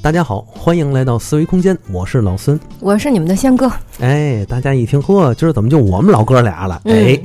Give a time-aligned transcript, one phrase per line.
[0.00, 3.70] 大家好，欢迎来到思维空间，我是老孙，我是你们的仙哥。
[4.00, 6.80] 哎，大家一听，呵，今儿怎么就我们老哥俩了？
[6.86, 7.20] 哎，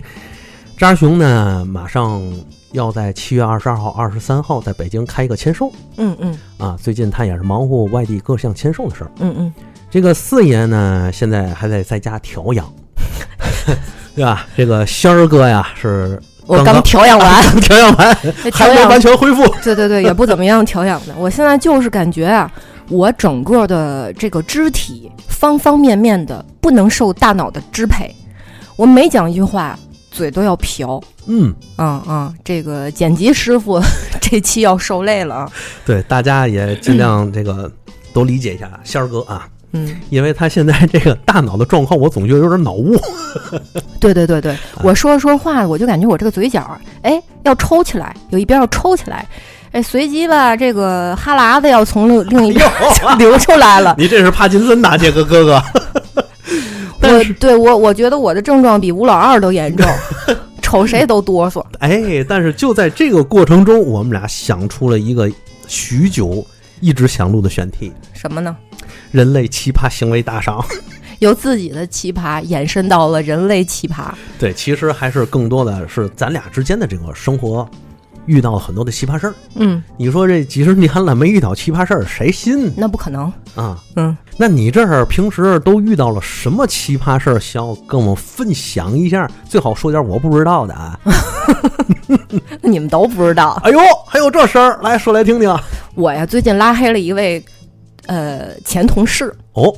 [0.77, 2.21] 渣熊呢，马上
[2.73, 5.71] 要在七月二十二号、二十三号在北京开一个签售。
[5.95, 6.37] 嗯嗯。
[6.63, 6.77] 啊。
[6.81, 9.11] 最近他也是忙活外地各项签售的事儿。
[9.19, 9.53] 嗯嗯，
[9.89, 12.65] 这个四爷呢，现在还在在家调养，
[14.15, 14.45] 对吧？
[14.55, 18.17] 这个仙儿哥呀，是我刚调养完， 刚调养完，
[18.51, 19.43] 调养还没完全恢复。
[19.63, 21.13] 对对对，也不怎么样调养的。
[21.17, 22.51] 我现在就是感觉啊，
[22.89, 28.13] 我整个的这个肢体方方面面的不能受大脑的支配，
[28.75, 29.77] 我每讲一句话，
[30.11, 31.01] 嘴都要瓢。
[31.25, 33.81] 嗯，嗯嗯，这个剪辑师傅
[34.33, 35.51] 这期要受累了啊。
[35.85, 37.71] 对，大家也尽量这个
[38.11, 39.47] 都理解一下仙儿哥啊。
[39.73, 42.99] 嗯，因为他现在这个大脑的状况，我总觉得有点脑雾。
[44.01, 49.23] 对对对对，我说着说话，我就感觉我这个嘴角，哎，要抽起来，有一边要抽起来，
[49.71, 52.67] 哎，随即吧，这个哈喇子要从另另一边
[52.99, 53.93] 就 流出来了。
[53.99, 55.61] 你这是帕金森呐，这个哥哥。
[57.01, 59.87] 我，对我我觉得我的症状比吴老二都严重，
[60.73, 61.63] 瞅谁都哆嗦。
[61.77, 65.31] 哎，但是就在这个过程中，我们俩想出了一个
[65.67, 66.43] 许久
[66.79, 68.57] 一直想录的选题什么呢？——
[69.13, 70.65] 人类奇葩行为大赏。
[71.19, 74.11] 由自己的奇葩延伸到了人类奇葩。
[74.39, 77.69] 对，其实还是更多的是咱俩之间的这个生活
[78.25, 79.33] 遇到了很多的奇葩事儿。
[79.55, 83.31] 嗯，你说这几十年了没遇到奇葩事儿，谁信那不可能。
[83.55, 83.77] 啊？
[83.95, 87.39] 嗯，那你这儿平时都遇到了什么奇葩事儿？
[87.39, 89.29] 想要跟我们分享一下？
[89.47, 90.99] 最好说点我不知道的啊！
[92.61, 93.59] 你们都不知道。
[93.63, 95.55] 哎呦，还有这事儿，来说来听听。
[95.95, 97.43] 我呀，最近拉黑了一位
[98.07, 99.33] 呃前同事。
[99.53, 99.71] 哦，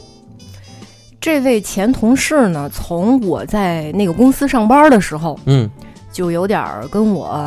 [1.19, 5.69] 这位前同事呢，从我在那个公司上班的时候，嗯
[6.13, 7.37] 就有点儿跟我，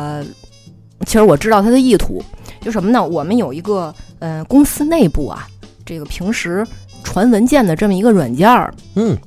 [1.09, 2.23] 其实我知道他的意图，
[2.61, 3.03] 就什么呢？
[3.03, 5.47] 我们有一个呃公司内部啊，
[5.83, 6.63] 这个平时
[7.03, 9.17] 传文件的这么一个软件儿，嗯，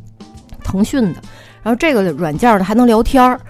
[0.63, 1.21] 腾讯的。
[1.61, 3.41] 然后这个软件儿呢还能聊天儿，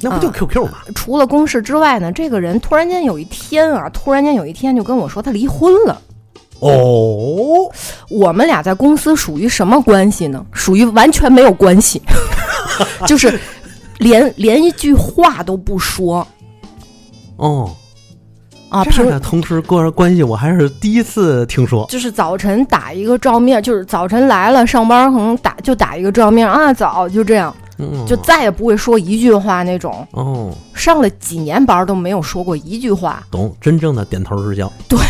[0.00, 0.78] 那不就啊 QQ 吗？
[0.94, 6.00] 除了公事之外呢，这个人突然间有一天啊，突然间有一天就跟我说他离婚了。
[6.60, 7.70] 哦，
[8.08, 10.42] 我们俩在公司属于什么关系呢？
[10.52, 12.00] 属于完全没有关系，
[13.06, 13.38] 就是
[13.98, 16.26] 连连一句话都不说
[17.38, 17.74] 哦，
[18.68, 18.84] 啊。
[18.84, 21.84] 这样的同事个人关系我还是第一次听说。
[21.88, 30.06] 就是早晨打一个照面，就是早晨来了上班可能打就打一个照面啊，早就这样，嗯，就再也不会说一句话那种。
[30.12, 34.70] 哦，上了几年班都没有说过一句话，懂，真正的点头之交。
[34.88, 34.98] 对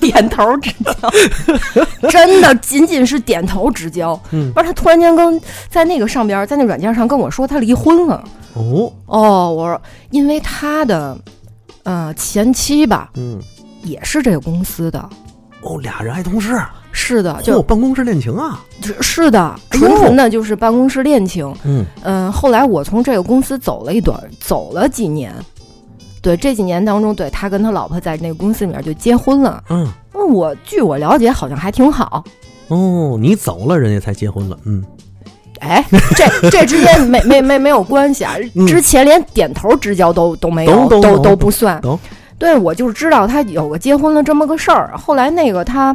[0.00, 1.10] 点头之交，
[2.08, 4.18] 真的仅仅是点头之交。
[4.30, 8.22] 嗯不是他突然间跟在那个上边，在那软件上跟我说他离婚了。
[8.54, 9.80] 哦，哦，我说
[10.10, 11.18] 因为他的
[11.88, 13.40] 呃前妻吧嗯，
[13.82, 14.98] 也是这个公司的，
[15.62, 16.60] 哦，俩人还同事，
[16.92, 18.62] 是的，嚯，就办公室恋情啊。
[19.00, 21.50] 是的，纯纯的就是办公室恋情。
[21.64, 25.32] 嗯嗯，后来我从这个公司走了一段，走了几年。
[26.20, 29.64] 对这几年当中，对他跟他老婆在那个公司里面就结婚了。
[29.70, 32.22] 嗯，那我据我了解，好像还挺好。
[32.66, 34.58] 哦，你走了，人家才结婚了。
[34.64, 34.84] 嗯，
[35.60, 35.84] 哎，
[36.16, 41.80] 这这之间没没没没有关系啊，嗯之前连点头之交都都没有，都都不算。
[42.38, 44.92] 对，我就是知道他有个结婚了这么个事儿。
[44.96, 45.94] 后来那个他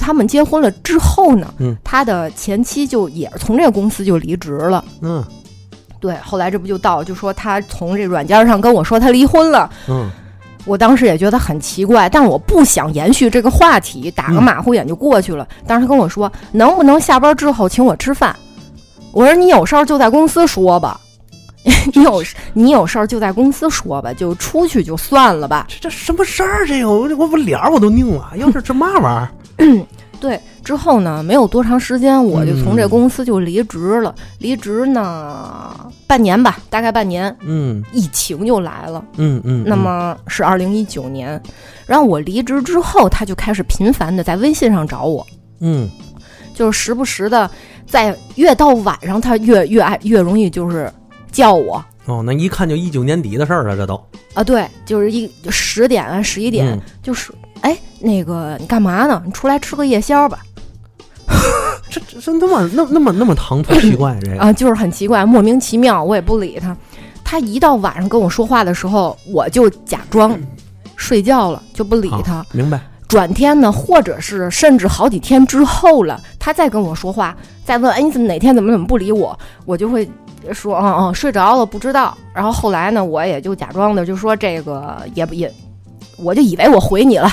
[0.00, 4.84] 他们结婚了之后呢，嗯他的前妻就也是从这个公司就离职了。
[5.00, 5.24] 嗯
[6.00, 10.10] 对，后来这不就到就说他从这软件上跟我说他离婚了，嗯，
[10.64, 15.46] 我当时也觉得很奇怪，但我不想延续这个话题，打个嗯马虎眼就过去了。
[15.66, 18.34] 当时他跟我说，能不能下班之后请我吃饭？
[19.12, 21.00] 我说你有事儿就在公司说吧，
[21.94, 22.22] 你有
[22.52, 25.66] 你有事儿就在公司说吧，就出去就算了吧。
[25.68, 26.66] 这这什么事儿？
[26.66, 28.32] 这个我我我脸儿我都拧了。
[28.36, 29.86] 要是这嘛玩意儿？
[30.20, 34.14] 对，之后呢，没有多长时间，我就从这嗯公司就离职了。
[34.38, 35.74] 离职呢，
[36.06, 39.02] 半年吧，大概半年，嗯疫情就来了。
[39.16, 39.64] 嗯嗯。
[39.66, 41.42] 那么是二零一九年，
[41.86, 45.26] 然后我离职之后，他就开始频繁的在微信上找我，
[45.60, 45.88] 嗯
[46.60, 47.50] 就是时不时的
[47.86, 50.92] 在越到晚上，他越越爱越容易就是
[51.32, 53.94] 叫我哦，那一看就一九年底的事儿了，这都。
[54.34, 59.22] 啊，对，就是一就十点啊十一点，嗯就是哎那个你干嘛呢？
[59.24, 60.40] 你出来吃个夜宵吧
[61.88, 64.38] 这这这那么那那么那么唐突奇怪这个。
[64.38, 66.76] 啊，就是很奇怪，莫名其妙，我也不理他。
[67.24, 70.38] 他一到晚上跟我说话的时候，我就假装
[70.94, 72.34] 睡觉了，就不理他。
[72.34, 72.78] 好明白。
[73.10, 79.36] 转天呢，或者是甚至好几天之后了，他再跟我说话，再问，哎，你怎么哪天怎么怎么不理我？
[79.66, 80.08] 我就会
[80.52, 82.16] 说，嗯嗯，睡着了，不知道。
[82.32, 85.52] 然后后来呢，我也就假装的就说这个也不也，
[86.18, 87.28] 我就以为我回你了，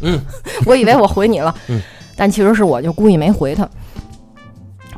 [0.00, 0.20] 嗯，
[0.66, 1.80] 我以为我回你了，嗯，
[2.16, 3.68] 但其实是我就故意没回他。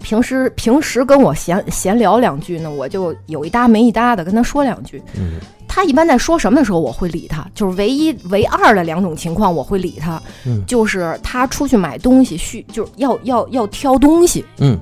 [0.05, 5.03] 平时平时跟我闲闲聊两句呢，我就有一搭没一搭的跟他说两句。
[5.17, 5.41] 嗯。
[5.67, 10.63] 他一般在说什么的时候，我会理他，就是唯一唯二的两种情况我会理他，嗯。
[10.67, 14.79] 就是他出去买东西需就是要要要挑东西，嗯。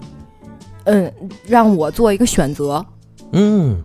[0.84, 1.12] 嗯，
[1.46, 2.84] 让我做一个选择，
[3.30, 3.80] 嗯。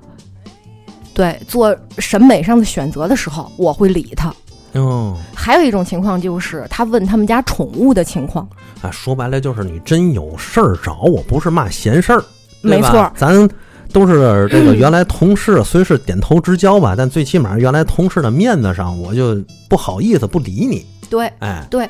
[1.14, 4.34] 对，做审美上的选择的时候，我会理他。
[4.78, 8.48] 哦，还有一种情况就是他问他们家宠物的情况，
[8.82, 12.24] 啊，说白了就是你真有事儿找我，不是嘛闲事儿，
[12.62, 13.48] 没错咱
[13.94, 20.86] 都是这个原来同事，虽是点头之交吧，但最起码原来同事的面子上，我就不好意思不理你。
[21.10, 21.90] 对哎，对，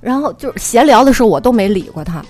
[0.00, 2.24] 然后就是闲聊的时候我都没理过他。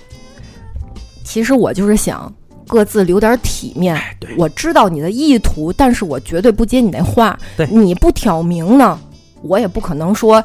[1.23, 2.31] 其实我就是想
[2.67, 3.95] 各自留点体面。
[3.95, 7.35] 哎，我知道你的意图，但是我绝对不接你那话。
[7.57, 8.99] 对你不挑明呢，
[9.43, 10.43] 我也不可能说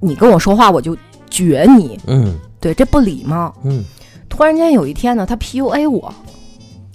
[0.00, 0.96] 你跟我说话我就
[1.30, 3.54] 撅你，嗯对，这不礼貌。
[3.64, 3.84] 嗯
[4.28, 6.12] 突然间有一天呢，他 PUA 我，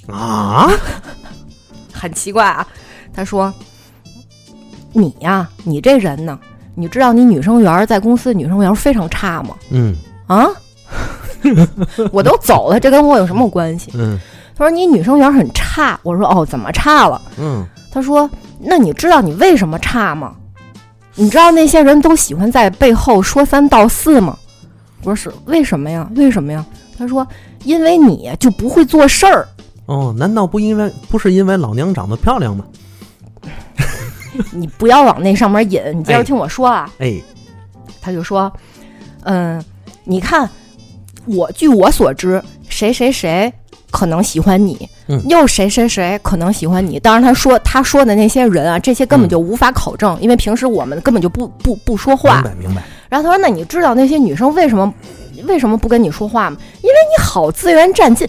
[0.07, 0.69] 啊，
[1.91, 2.65] 很奇怪啊。
[3.13, 3.51] 他说
[4.93, 6.37] ：“你呀，你这人呢，
[6.75, 9.55] 你知道你女生缘在公司女生缘非常差吗？
[9.71, 9.95] 嗯
[10.27, 10.47] 啊，
[12.11, 14.19] 我都走了，这跟我有什么关系？”嗯
[14.55, 20.35] 他说：“你女生缘很差。”我说：“哦，怎么差了？”嗯他说：“那你知道你为什么差吗？
[21.15, 24.37] 你知道那些人都喜欢在背后说三道四吗？”
[25.03, 26.09] 我说：“是为什么呀？
[26.15, 26.65] 为什么呀？”
[26.97, 27.27] 他说
[27.65, 29.47] ：“因为你就不会做事儿。
[29.87, 32.63] 哦，难道不因为不是因为老娘长得漂亮吗？
[34.51, 36.89] 你不要往那上面引，你接着哎听我说啊。
[36.99, 37.19] 哎，
[38.01, 38.51] 他就说
[39.23, 39.63] ：“嗯，
[40.03, 40.49] 你看，
[41.25, 43.51] 我据我所知，谁谁谁
[43.89, 46.99] 可能喜欢你，嗯又谁谁谁可能喜欢你。
[46.99, 52.43] 当然，他说他说的那些人啊，这些根本就无法考证，因为平时我们根本就不不不说话明。
[52.43, 52.83] 白明白。
[53.09, 54.91] 然后他说：“那你知道那些女生为什么
[55.45, 56.57] 为什么不跟你说话吗？
[56.81, 58.27] 因为你好资源占尽。”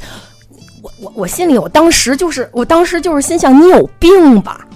[0.83, 4.67] 我我我心里，我当时就是，我当时就是心想，你有病吧？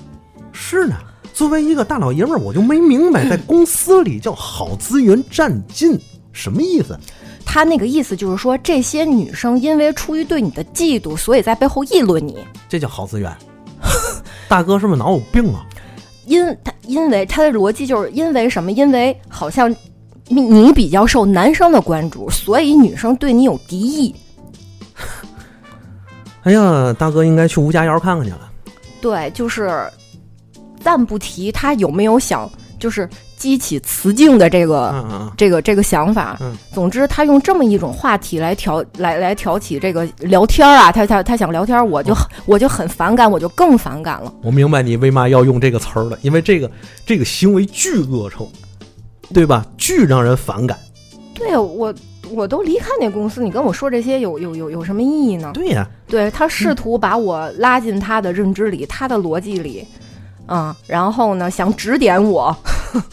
[0.53, 0.95] 是呢，
[1.35, 5.99] 作为一个大老爷们儿，我就没明白， 在公司里叫好资源占尽
[6.33, 6.97] 什么意思？
[7.47, 12.37] 他那个意思就是说，这些女生因为出于对你的嫉妒，所以在背后议论你。
[12.69, 13.35] 这叫好资源？
[14.49, 15.65] 大哥是不是脑有病啊？
[16.27, 18.73] 因他因为他的逻辑就是因为什么？
[18.73, 19.75] 因为好像
[20.29, 24.15] 你你比较受男生的关注，所以女生对你有敌意。
[26.43, 28.51] 哎呀，大哥应该去吴家窑看看去了。
[29.01, 29.89] 对，就是
[30.81, 36.37] 暂不提他有没有想就是激起雌竞的这个、嗯嗯这个这个想法。
[36.41, 44.33] 嗯总之，他用这么一种话题来挑来来挑起这个聊天啊，他他他想聊天，我就、哦我就很反感，我就更反感了。
[44.43, 46.71] 我明白你为嘛要用这个词儿了，因为这个
[47.05, 48.49] 这个行为巨恶臭，
[49.33, 49.67] 对吧？
[49.77, 50.79] 巨让人反感。
[51.35, 51.95] 对啊，我
[52.31, 55.51] 我都离开那公司，你跟我说这些有有有有什么意义呢？
[55.53, 59.87] 对呀、对他试图把我拉进他的认知里，他的逻辑里，
[60.47, 62.57] 啊、然后呢想指点我，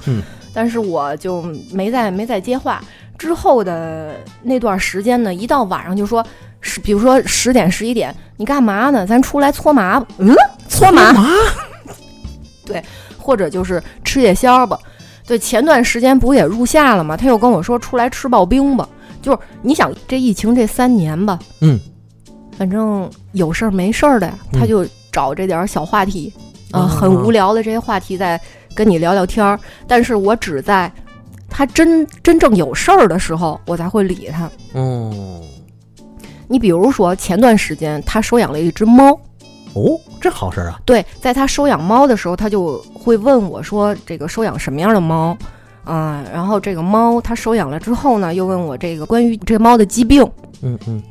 [0.06, 0.22] 嗯
[0.54, 1.42] 但是我就
[1.72, 2.82] 没再没再接话。
[3.18, 6.26] 之后的那段时间呢，一到晚上就说，
[6.62, 9.06] 是比如说十点十一点，你干嘛呢？
[9.06, 10.36] 咱出来搓麻吧，嗯，
[10.68, 11.14] 搓麻，
[12.66, 12.84] 对？
[13.18, 14.78] 或者就是吃夜宵吧。
[15.26, 17.16] 对，前段时间不也入夏了吗？
[17.16, 18.88] 他又跟我说出来吃刨冰吧。
[19.22, 21.80] 就是你想这疫情这三年吧，嗯，
[22.58, 26.34] 反正有事儿没事儿的他就找这点儿小话题，
[26.74, 28.40] 啊、啊很无聊的这些话题在
[28.76, 29.58] 跟你聊聊天儿。
[29.88, 30.92] 但是我只在
[31.50, 34.50] 他真真正有事儿的时候，我才会理他。
[34.74, 35.42] 嗯
[36.48, 39.14] 你比如说前段时间他收养了一只猫，
[39.74, 40.80] 哦，这好事儿啊。
[40.86, 45.36] 对，在他收养猫的时候，他就会问我说：“这个收养什么样的猫？”
[45.84, 50.24] 啊、然后这个猫他收养了之后呢，又问我这个关于这猫的疾病
[50.62, 51.02] 嗯嗯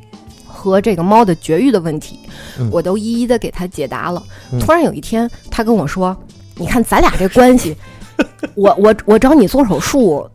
[0.63, 2.17] 和这个猫的绝育的问题，
[2.57, 4.23] 嗯我都一一的给他解答了。
[4.51, 6.15] 嗯突然有一天，他跟我说
[6.55, 7.75] ：“你看咱俩这关系，
[8.55, 10.25] 我我我找你做手术，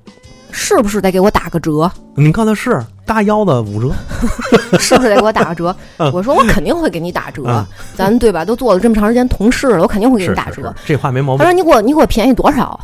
[0.50, 1.90] 是不是得给我打个折？
[2.14, 3.90] 你看他是大腰子五折。
[4.78, 7.66] 是不是得给我打个折？” 嗯我说：“我肯定会给你打折，嗯
[7.96, 8.44] 咱对吧？
[8.44, 10.56] 都做了这么长时间同事了，我肯定会给你打折。
[10.56, 11.52] 是是，这话没毛病他说：“。
[11.56, 12.78] 你给我你给我便宜多少？”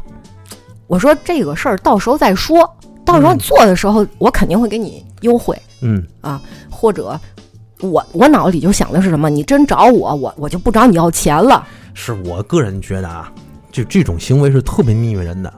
[0.87, 2.59] 我说：“这个事儿到时候再说，
[3.05, 7.19] 到时候嗯做的时候，我肯定会给你优惠，嗯啊或者
[7.91, 9.29] 我我脑子里就想的是什么？
[9.31, 11.67] 你真找我，我我就不找你要钱了。
[11.95, 13.33] 是我个人觉得啊，
[13.71, 15.53] 就这种行为是特别腻歪人的。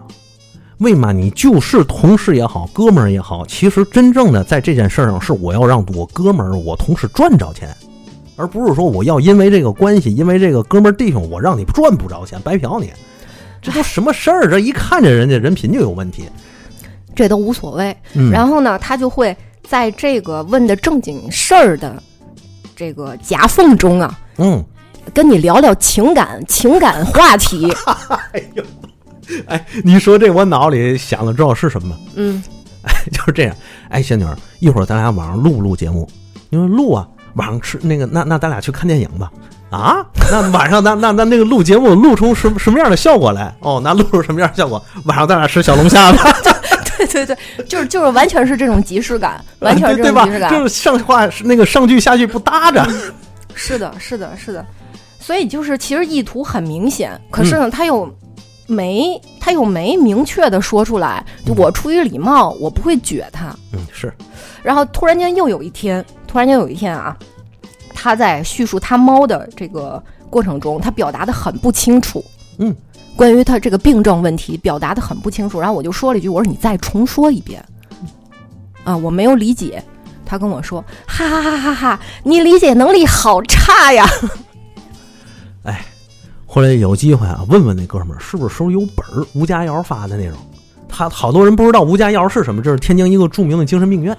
[0.78, 7.74] 为嘛你就是同事也好，哥们儿也好，其实真正的在这件事儿上是我要让我哥们儿、我同事赚着钱，
[8.36, 12.92] 而不是说我要因为这个关系，因为这个哥们儿弟兄，我让你赚不着钱，白嫖你。
[13.62, 14.50] 这都什么事儿？
[14.50, 16.24] 这一看这人家人品就有问题。
[17.14, 17.96] 这都无所谓。
[18.12, 19.34] 嗯，然后呢，他就会
[19.66, 22.00] 在这个问的正经事儿的
[22.76, 24.62] 这个夹缝中啊，嗯，
[25.14, 27.74] 跟你聊聊情感情感话题。
[28.32, 28.62] 哎呦，
[29.46, 31.96] 哎，你说这我脑里想的知道是什么吗？
[32.16, 32.42] 嗯，
[33.10, 33.56] 就是这样。
[33.88, 36.06] 哎，仙女儿，一会儿咱俩晚上录不录节目？
[36.50, 39.32] 你说录啊，晚上吃那个，那那咱俩去看电影吧。
[39.70, 43.54] 啊，那晚上那那那那个录节目录出什么什么样的效果来？
[43.60, 44.84] 哦，那录出什么样的效果？
[45.04, 46.30] 晚上咱俩吃小龙虾吧。
[47.06, 50.22] 对对对，就是就是完全是这种即视感，完全是这对吧？
[50.24, 50.50] 种即视感。
[50.50, 52.86] 就是上话那个上句下句不搭着。
[53.54, 54.64] 是的，是的，是的。
[55.18, 58.08] 所以就是其实意图很明显，可是呢，他又
[58.66, 61.24] 没他又没明确的说出来。
[61.44, 63.54] 就我出于礼貌，我不会撅他。
[63.72, 64.12] 嗯，是，
[64.62, 67.16] 然后突然间又有一天，突然间有一天啊，
[67.92, 70.00] 他在叙述他猫的这个
[70.30, 72.24] 过程中，他表达的很不清楚。
[72.58, 72.74] 嗯，
[73.16, 75.58] 关于他这个病症问题表达的很不清楚。
[75.58, 77.64] 然后我就说了一句：“我说你再重说一遍。”
[78.84, 79.82] 啊，我没有理解。
[80.24, 84.04] 他跟我说：“哈哈哈哈哈，你理解能力好差呀。
[85.64, 85.84] ”哎
[86.46, 90.36] 后来有机会啊，问问那哥们儿是不是手里有本儿，吴家窑发的那种。
[90.88, 94.16] 他好多人不知道吴家窑是什么，这是天津一个著名的精神病院。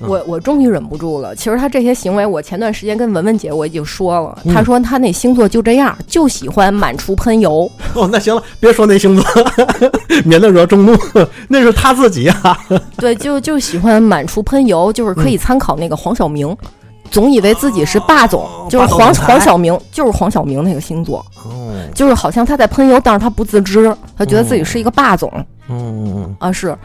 [0.00, 1.34] 嗯我我终于忍不住了。
[1.36, 7.70] 其实他这些行为，我前段时间跟文文姐我已经说了，嗯他说他那星座就这样，就喜欢满处喷油。
[7.94, 9.24] 哦，那行了，别说那星座，
[10.24, 10.96] 免得惹众怒。
[11.48, 12.58] 那是他自己啊。
[12.96, 16.56] 对，就就喜欢满处喷油，就是嗯可以参考那个黄晓明，
[17.10, 25.30] 总以为自己是霸总，哦就是黄道总裁黄晓明，就是黄晓明那个星座，哦，就是好像他在喷油，但是他不自知，他觉得自己是一个霸总、
[25.68, 26.76] 嗯嗯嗯啊是。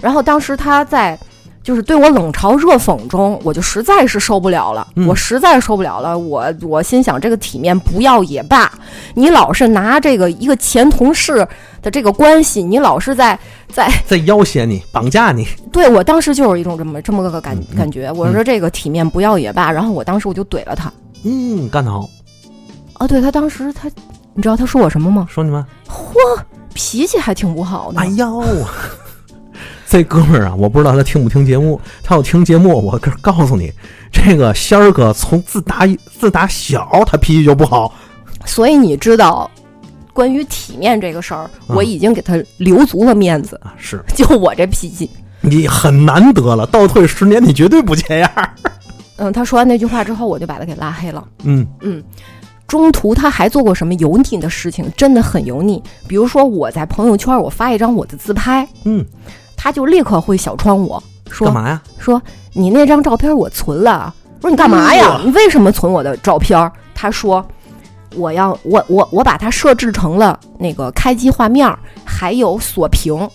[0.00, 1.18] 然后当时他在
[1.66, 8.72] 就是对我冷嘲热讽中，我就实在是受不了了，嗯我实在受不了了，我我心想这个体面不要也罢，
[9.14, 11.44] 你老是拿这个一个前同事
[11.82, 13.36] 的这个关系，你老是在
[13.72, 15.44] 在在要挟你，绑架你。
[15.72, 20.92] 对我当时就是一种这么这么个感感觉，我说这个体面不要也罢，然后我当时我就怼了他。
[21.24, 22.08] 嗯，干得好。
[22.92, 23.90] 啊，对他当时他，
[24.34, 25.26] 你知道他说我什么吗？
[25.28, 25.66] 说你们，
[26.74, 28.00] 脾气还挺不好的。
[28.00, 28.40] 哎呦，
[29.96, 31.80] 这哥们儿啊，我不知道他听不听节目。
[32.02, 33.72] 他要听节目，我可告诉你，
[34.12, 35.86] 这个仙儿哥从自打
[36.20, 37.94] 自打小，他脾气就不好。
[38.44, 39.50] 所以你知道，
[40.12, 43.58] 关于体面这个事儿，我已经给他留足了面子。
[43.64, 45.08] 啊，是 就我这脾气，
[45.40, 48.30] 你很难得了，倒退十年，你绝对不这样。
[49.16, 51.26] 嗯，他说完那句话之后，我就把他给拉黑了。
[51.44, 52.04] 嗯嗯，
[52.66, 55.82] 中途他还做过什么油腻的事情，真的很油腻。
[56.06, 59.02] 比如说我在朋友圈我发一张我的自拍，嗯，
[59.56, 61.82] 他就立刻会小窗我说干嘛呀？
[61.98, 62.20] 说
[62.52, 64.14] 你那张照片我存了。
[64.36, 65.20] 我说你干嘛哎呀？
[65.24, 66.70] 你为什么存我的照片？
[66.94, 67.44] 他说
[68.14, 71.68] 我要我我我把它设置成了那个开机画面，
[72.04, 73.28] 还有锁屏，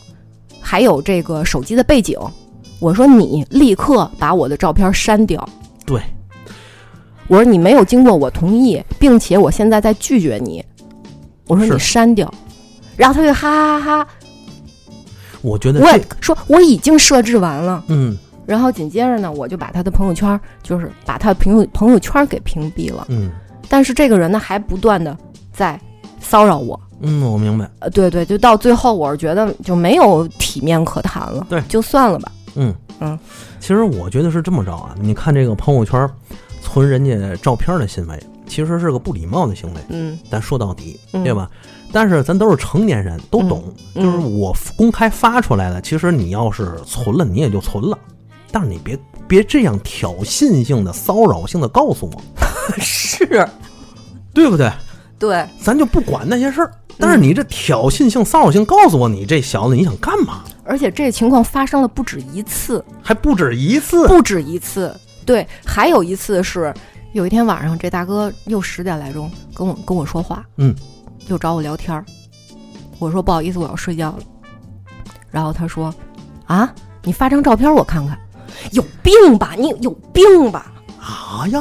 [0.61, 2.17] 还有这个手机的背景。
[2.79, 5.47] 我说你立刻把我的照片删掉。
[5.85, 6.01] 对，
[7.27, 10.63] 我说你没有经过我同意，并且我现在在拒绝你。
[11.47, 12.33] 我说你删掉，
[12.95, 14.07] 然后他就哈哈哈哈。
[15.41, 17.83] 我我觉得我也说我已经设置完了。
[17.87, 23.05] 嗯然后紧接着呢，我就把他的朋友圈，就是把他的朋友朋友圈给屏蔽了。
[23.09, 23.31] 嗯
[23.69, 25.17] 但是这个人呢，还不断的
[25.53, 25.79] 在
[26.19, 26.77] 骚扰我。
[26.99, 27.69] 嗯，我明白。
[27.79, 31.47] 呃，对对，就到最后，我是觉得就没有体面可谈了。
[31.49, 32.31] 对就算了吧。
[32.55, 33.17] 嗯嗯，
[33.59, 34.93] 其实我觉得是这么着啊。
[34.99, 36.09] 你看这个朋友圈
[36.61, 39.81] 存人家照片的行为，其实是个不礼貌的行为。
[39.89, 41.49] 嗯，咱说到底，嗯对吧？
[41.91, 43.63] 但是咱都是成年人，都懂。
[43.95, 47.97] 嗯就是我公开发出来的，其实你要是存了，你也就存了。
[48.51, 52.21] 但是你别别这样挑衅性的、骚扰性的告诉我，
[52.79, 53.47] 是，
[54.33, 54.71] 对不对？
[55.19, 56.71] 对，咱就不管那些事儿。
[56.97, 60.43] 但是你这挑衅性、骚扰性告诉我，你这小子你想干嘛？
[60.63, 64.07] 而且这情况发生了不止一次，还不止一次。
[64.07, 64.95] 不止一次。
[65.25, 66.73] 对，还有一次是
[67.13, 70.75] 有一天晚上，这大哥又十点来钟跟我跟我说话，嗯，
[71.27, 72.05] 又找我聊天儿。
[72.99, 74.19] 我说不好意思，我要睡觉了。
[75.29, 75.93] 然后他说
[76.45, 76.73] ：“啊，
[77.03, 78.19] 你发张照片我看看，
[78.71, 79.55] 有病吧？
[79.57, 80.71] 你有病吧？
[80.99, 81.59] 啊呀，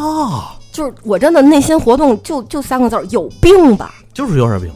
[0.73, 3.95] 就是我真的内心活动就就三个字儿：有病吧？
[4.13, 4.73] 就是有点病。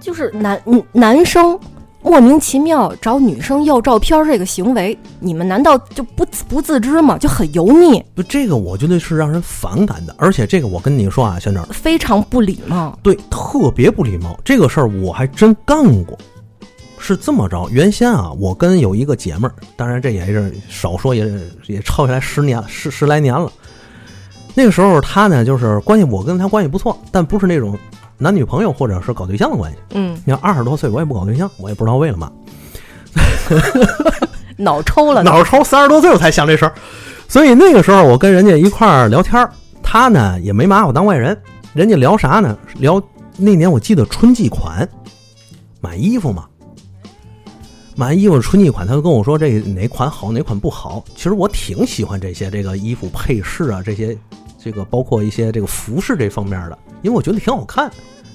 [0.00, 1.58] 就是男嗯男生
[2.04, 7.16] 莫名其妙找女生要照片儿这个行为，你们难道就不不自知吗？
[7.16, 12.96] 就很油腻，不，这个我觉得是让人反感的，而且这个我跟你说啊，小鸟，非常不礼貌。
[13.02, 14.38] 对，特别不礼貌。
[14.44, 16.16] 这个事儿我还真干过，
[16.98, 17.66] 是这么着。
[17.70, 21.26] 原先啊，我跟有一个姐们儿，当然这也是少说也
[21.66, 23.50] 也超下来十年十十来年了。
[24.54, 27.76] 那个时候她呢，就是关系我跟她关系不错，但不是那种
[28.18, 29.78] 男女朋友或者是搞对象的关系。
[29.94, 32.30] 嗯你要二十多岁，我也不搞对象，我也不知道为了嘛。
[34.56, 36.72] 脑抽了，脑抽三十多岁我才想这事儿，
[37.28, 39.50] 所以那个时候我跟人家一块儿聊天儿，
[39.82, 41.36] 他呢也没拿我当外人，
[41.72, 42.56] 人家聊啥呢？
[42.78, 43.02] 聊
[43.36, 44.88] 那年我记得春季款，
[45.80, 46.46] 买衣服嘛，
[47.96, 51.04] 买衣服春季款，他就跟我说这哪款好哪款不好。
[51.16, 54.16] 其实我挺喜欢这些这个衣服配饰啊，这些
[54.64, 57.90] 这个包括一些这个服饰这方面的，因为我觉得挺好看，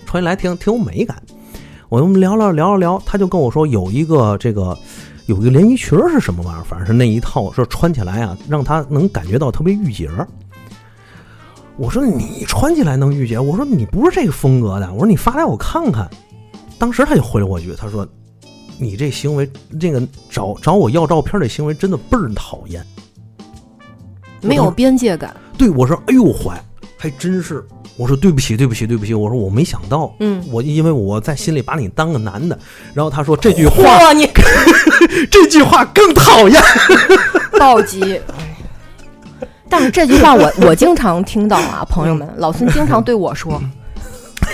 [0.06, 1.20] 穿起来挺挺有美感。
[1.90, 4.78] 我们聊聊聊了聊，他就跟我说有一个这个
[5.26, 10.08] 有一个连衣裙是什么玩意儿，反正是那一套，说穿起来啊，让他能感觉到特别御姐。
[11.78, 16.08] 我说你穿起来能御姐，我说你不是这个风格的，我说你发来我看看。
[16.78, 18.08] 当时他就回了我一句，他说
[18.78, 22.86] 你这行为，这个找找我要照片的行为真的倍儿讨厌。
[24.42, 25.36] 没有边界感。
[25.60, 26.64] 对我说，哎呦坏，
[26.98, 27.64] 还真是。
[27.98, 29.14] 我说对不起，对不起，对不起。
[29.14, 32.58] 我说我没想到，嗯，我因为我在心里把你当个男的。
[32.94, 34.26] 然后他说这句话，哇，你
[35.30, 36.62] 这句话更讨厌。
[37.60, 38.22] 暴击。
[39.68, 43.62] 但是这句话我我经常听到啊，朋友们，老孙经常对我说，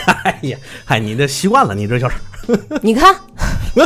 [0.23, 2.15] 哎呀，嗨，你这习惯了，你这就是。
[2.81, 3.15] 你看，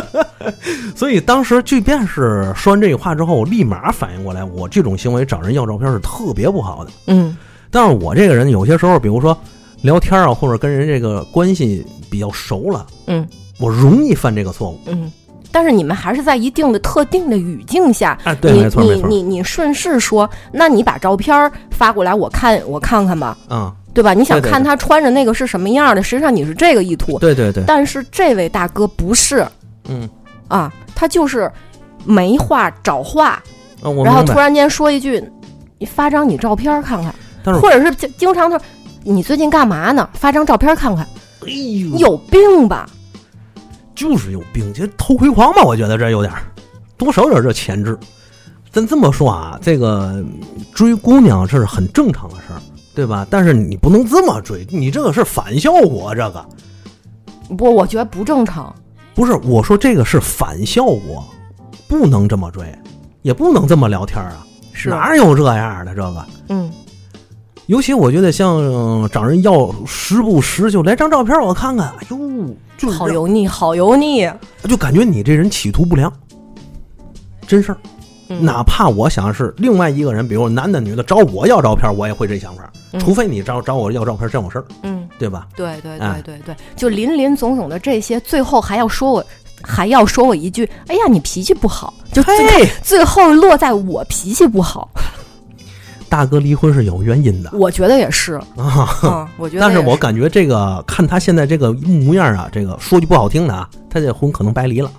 [0.94, 6.90] 所以当时即便是说完这句话之后，我立马反应过来，我这种行为找人要照片是特别不好的。
[7.06, 7.36] 嗯
[7.70, 9.36] 但是我这个人有些时候，比如说
[9.82, 13.26] 聊天啊，或者跟人这个关系比较熟了，嗯
[13.58, 14.80] 我容易犯这个错误。
[14.86, 15.10] 嗯。
[15.52, 24.14] 但是你们还是在一定的特定的语境下，哎，对，你没错，你你你顺势说，那你把照片发过来，我看我看看吧，嗯，对吧？
[24.14, 27.18] 你想看他穿着那个是什么样的，实际上你是这个意图。
[27.18, 29.46] 对对对，但是这位大哥不是
[29.88, 30.08] 嗯，
[30.48, 31.50] 啊，他就是
[32.04, 33.42] 没话找话，
[33.82, 35.22] 然后突然间说一句
[35.78, 37.14] ：“你发张你照片看看。”
[37.60, 38.64] 或者是经经常他说
[39.02, 40.08] ：“你最近干嘛呢？
[40.12, 41.04] 发张照片看看。
[41.42, 42.88] 哎”呦，你有病吧？
[43.94, 45.62] 就是有病，这偷窥狂吧？
[45.62, 46.42] 我觉得这有点儿，
[46.96, 47.98] 多少有点儿这潜质。
[48.70, 50.24] 咱这么说啊，这个
[50.74, 52.60] 追姑娘这是很正常的事儿，
[52.94, 53.26] 对吧？
[53.30, 56.44] 但是你不能这么追，你这个是反效果，这个
[57.56, 58.74] 不，我觉得不正常。
[59.14, 61.24] 不是我说这个是反效果，
[61.88, 62.64] 不能这么追，
[63.22, 66.26] 也不能这么聊天啊，是哪有这样的这个？
[66.48, 66.70] 嗯，
[67.66, 72.18] 尤其我觉得像呃找人要时不时就来张照片我看看，哎呦，
[72.78, 74.30] 就好油腻，好油腻。
[74.64, 76.12] 就感觉你这人企图不良，
[77.46, 77.78] 真事儿。
[78.30, 82.62] 嗯哪怕我想是另外一个人，比如男的女的找我要照片，我也会这想法。
[82.92, 85.46] 嗯除非你找找我要照片真有事儿，嗯，对吧？
[85.56, 89.24] 对对哎对对对，就林林总总的这些，最后还要说我，
[89.62, 94.90] 还要说我一句：“哎呀，你脾气不好。”就最，最后落在我脾气不好，
[96.08, 98.34] 大哥离婚是有原因的我觉得也是。
[98.56, 98.88] 啊。
[99.04, 104.90] 嗯，我觉得但是我感觉这个看他现在这个模样啊，这个说句不好听的啊，他这婚可能白离了，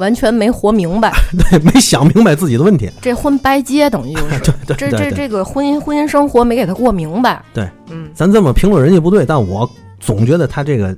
[0.00, 2.90] 完全没活明白， 对，没想明白自己的问题。
[3.00, 4.40] 这婚白接等于就是。
[4.66, 7.40] 对对这这这个婚姻婚姻生活没给他过明白。
[7.54, 10.96] 对，嗯，咱这么评论人家不对，但我总觉得他这个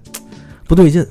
[0.67, 1.05] 不对劲，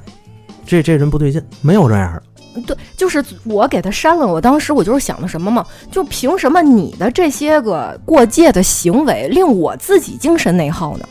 [0.65, 2.23] 这这人不对劲，没有这样的。
[2.65, 4.27] 对，就是我给他删了。
[4.27, 11.05] 我当时我就是想的什么嘛，就凭什么你的这些个过界的行为令我自己精神内耗呢？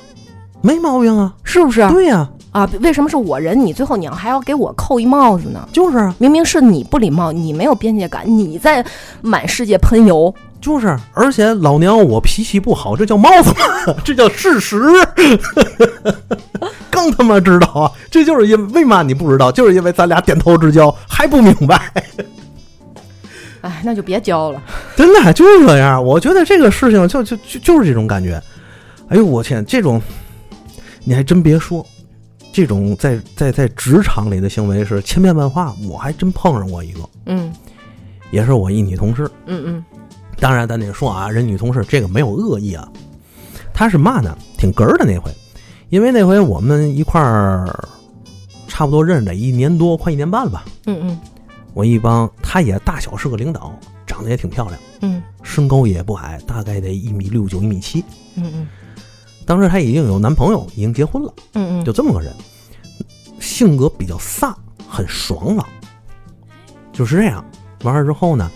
[0.62, 2.31] 没毛病啊，是不是对呀、啊？
[2.81, 5.69] 为什么是我人，你最后你要还要给我扣一帽子呢？
[5.73, 8.85] 就是啊，明明是你不礼貌，你没有边界感，你在
[9.23, 10.35] 满世界喷油。
[10.61, 13.95] 就是，而且老娘我脾气不好，这叫帽子吗？
[14.05, 14.79] 这叫事实。
[16.91, 17.91] 更他妈知道啊！
[18.11, 21.81] 这就是因为为嘛你不知道，就是因为咱俩点头之交还不明白，
[23.63, 24.61] 哎，那就别交了。
[24.97, 26.05] 真的就是这样。
[26.05, 28.39] 我觉得这个事情就就就就是这种感觉。
[29.09, 30.03] 哎呦我天，这种
[31.05, 31.87] 你还真别说，
[32.53, 35.75] 这种在在在职场里的行为是千变万化。
[35.89, 37.53] 我还真碰上过一个，嗯
[38.31, 39.31] 也是我一女同事。
[39.47, 39.85] 嗯嗯
[40.39, 42.89] 当然，咱得说啊，人女同事这个没有恶意啊，
[43.75, 44.37] 她是嘛呢？
[44.57, 45.31] 挺哏儿的那回，
[45.91, 47.89] 因为那回我们一块儿
[48.67, 50.65] 差不多认识得一年多，快一年半了吧。
[50.87, 51.21] 嗯嗯
[51.75, 53.73] 我一帮，她也大小是个领导，
[54.07, 58.03] 长得也挺漂亮，嗯身高也不矮，大概得一米六九、一米七。
[58.37, 58.69] 嗯嗯
[59.46, 62.33] 当时她已经有男朋友，已经结婚了，嗯嗯，就这么个人，
[63.40, 64.55] 性格比较飒，
[64.88, 65.66] 很爽朗，
[66.92, 67.44] 就是这样。
[67.83, 68.50] 完事之后呢，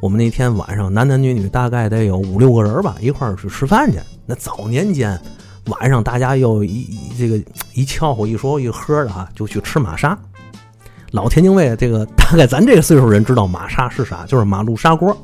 [0.00, 3.98] 我们那天晚上男男女女大概得有五六个人吧，一块儿去吃饭去。
[4.26, 5.20] 那早年间
[5.66, 7.38] 晚上大家又一一这个
[7.74, 10.18] 一翘乎一说一喝的啊，就去吃玛莎。
[11.10, 15.16] 老天津卫这个大概咱这个岁数人知道玛莎是啥，就是马路砂锅。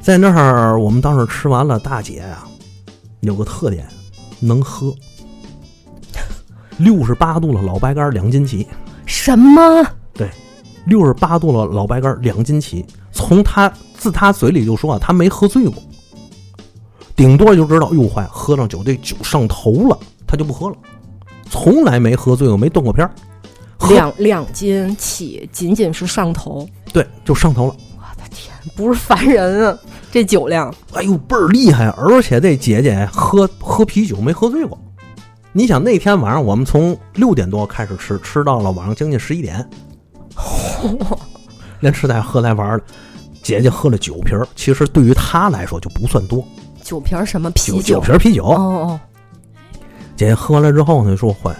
[0.00, 2.44] 在那儿我们当时吃完了，大姐呀、
[3.20, 3.86] 有个特点，
[4.40, 4.94] 能喝。
[6.78, 8.66] 六十八度的老白干两斤起，
[9.04, 9.86] 什么？
[10.14, 10.30] 对
[10.86, 12.84] 六十八度的老白干两斤起。
[13.12, 15.74] 从他自他嘴里就说啊，他没喝醉过，
[17.14, 20.76] 顶多就知道哟坏，喝上酒这酒上头了，他就不喝了，
[21.50, 23.12] 从来没喝醉过，没断过片儿。
[23.90, 26.66] 两两斤起，仅仅是上头。
[26.94, 27.76] 对，就上头了。
[27.96, 29.78] 我的天，不是凡人啊！
[30.10, 31.86] 这酒量，哎呦，倍儿厉害！
[31.90, 34.78] 而且这姐姐喝喝啤酒没喝醉过。
[35.52, 39.68] 你想那天晚上我们从六点多开始吃，吃到了晚上将近十一点，
[41.80, 42.84] 连吃带喝带玩的。
[43.42, 46.44] 姐姐喝了九瓶儿，其实对于她来说就不算多。
[46.82, 47.94] 酒瓶儿什么啤九酒？
[47.94, 49.00] 九瓶儿啤酒，哦哦，
[50.16, 51.54] 姐姐喝完了之后呢，说坏，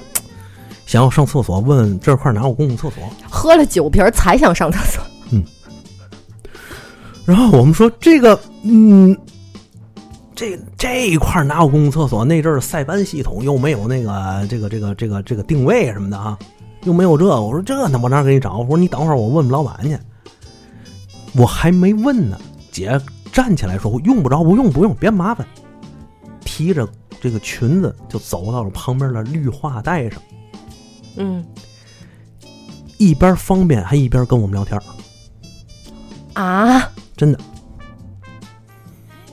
[0.87, 3.03] 想要上厕所，问这块儿哪有公共厕所。
[3.31, 5.03] 喝了酒瓶儿才想上厕所。
[7.31, 9.17] 然后我们说这个，嗯，
[10.35, 12.25] 这这一块哪有公共厕所？
[12.25, 16.37] 那阵儿塞班系统又没有那个这个这个这个这个定位什么的啊，
[16.83, 17.25] 又没有这。
[17.27, 18.59] 我说这他妈哪儿给你找？
[18.59, 19.97] 我说你等会儿我问问老板去。
[21.37, 22.37] 我还没问呢，
[22.73, 25.47] 姐站起来说用不着，不用不用，别麻烦。
[26.45, 26.89] 提着
[27.21, 30.21] 这个裙子就走到了旁边的绿化带上，
[31.15, 31.45] 嗯
[32.99, 34.77] 一边方便还一边跟我们聊天。
[36.35, 36.90] 啊，
[37.21, 37.39] 真的。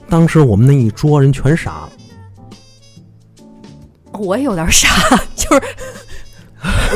[0.09, 1.89] 当时我们那一桌人全傻了，
[4.19, 4.89] 我也有点傻，
[5.33, 5.61] 就是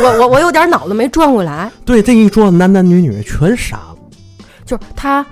[0.04, 3.96] 我我我有点脑子没转过来，对，这一桌男男女女全傻了。
[4.66, 5.26] 就是他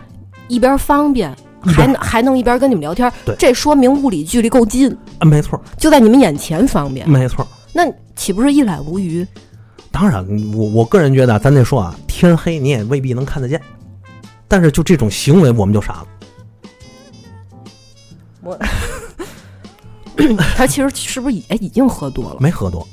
[0.48, 1.36] 一边方便。
[1.62, 7.46] 还能还能一边跟你们聊天，对这说明物理距离够近，啊，没错，就在你们眼前方便，没错。
[7.74, 7.84] 那
[8.16, 9.28] 岂不是一览无余？
[9.92, 13.62] 当然，我我个人觉得，咱得说啊，天黑你也未必能看得见，
[14.50, 16.08] 但是就这种行为，我们就傻了。
[18.42, 18.60] 我
[20.56, 22.38] 他其实是不是也已经喝多了？
[22.42, 22.86] 没喝多，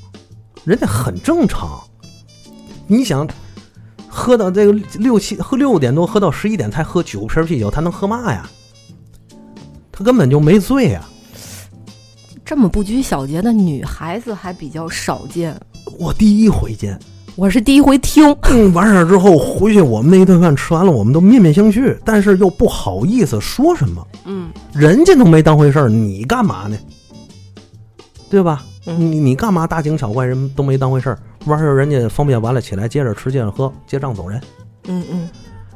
[0.65, 1.83] 人家很正常。
[2.87, 3.27] 你想，
[4.07, 8.49] 喝到这个六七喝六点多，喝到十一点才喝九瓶啤酒，他能喝嘛呀？
[9.91, 11.03] 他根本就没醉呀、
[12.45, 15.59] 这么不拘小节的女孩子还比较少见，
[15.99, 17.01] 我第一回见，
[17.37, 18.25] 我是第一回听。
[18.51, 26.77] 嗯，完事儿之后回去，我们那一顿饭吃完了，我们都面面相觑，但是又不好意思说什么，嗯人家都没当回事儿，你干嘛呢？
[28.31, 28.65] 对吧？
[28.87, 34.41] 嗯你你干嘛大惊小怪，人都没当回事儿，完事儿人家方便完了起来接着吃接着喝，结账走人。
[34.89, 35.29] 嗯嗯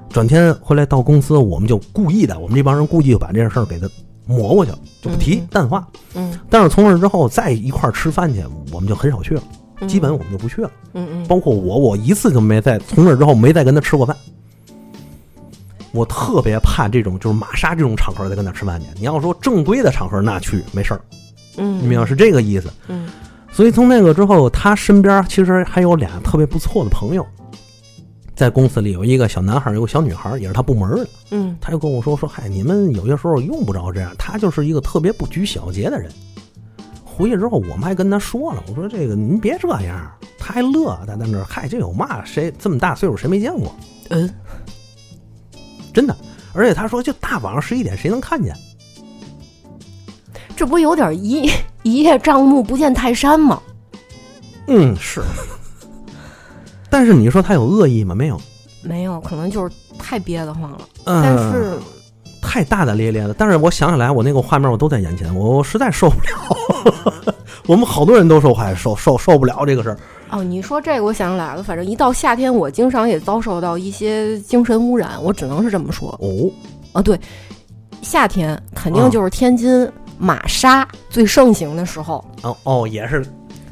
[0.09, 3.87] 转天回来到公司，我们就故意的，我们这帮人故意就把这件事儿给他
[4.27, 5.87] 磨过去了，就不提淡化。
[6.15, 8.43] 嗯但是从那之后再一块儿吃饭去，
[8.73, 10.71] 我们就很少去了，嗯，基本我们就不去了。
[10.95, 14.17] 嗯嗯包括我，我一次就没在从那之后没再跟他吃过饭。
[15.93, 18.87] 我特别怕这种就是玛莎这种场合再跟他吃饭去。
[18.95, 21.01] 你要说正规的场合那去没事儿，
[21.57, 22.71] 嗯，你明白是这个意思。
[22.89, 23.09] 嗯
[23.53, 27.27] 所以从那个之后，他身边其实还有俩特别不错的朋友，
[28.37, 31.09] 在公司里有一个小男孩，有个小女孩，也是他部门的。
[31.33, 36.09] 嗯他就跟我说说，嗨，你们有些时候用不着这样，他就是一个特别不拘小节的人。
[37.21, 42.25] 回去之后，我们还跟他说了，我说这个您别这样，他还乐，他在那儿，嗨，这有嘛？
[42.25, 43.75] 谁这么大岁数谁没见过？
[44.09, 44.33] 嗯，
[45.93, 46.17] 真的。
[46.53, 48.57] 而且他说，就大晚上十一点，谁能看见？
[50.57, 51.51] 这不有点一
[51.83, 53.63] 一叶障目不见泰山吗？
[54.67, 55.23] 嗯，是。
[56.89, 58.15] 但是你说他有恶意吗？
[58.15, 58.41] 没有。
[58.83, 60.81] 没有，可能就是太憋得慌了。
[61.05, 61.79] 嗯、但是
[62.51, 63.35] 太大大咧咧的。
[63.35, 67.33] 但是我想起来，我那个画面我都在眼前，我我实在受不了。
[67.69, 69.97] 我们好多人都受害，受受受不了这个事儿。
[70.31, 76.09] 哦，你说这个我想起来了，反正一到夏天，我经常也遭受到一些精神污染，我只能是这么说。
[76.21, 76.51] 哦，
[76.93, 77.17] 啊，对，
[78.03, 83.25] 夏天肯啊定就是天津玛莎最盛行的时候，哦哦，也是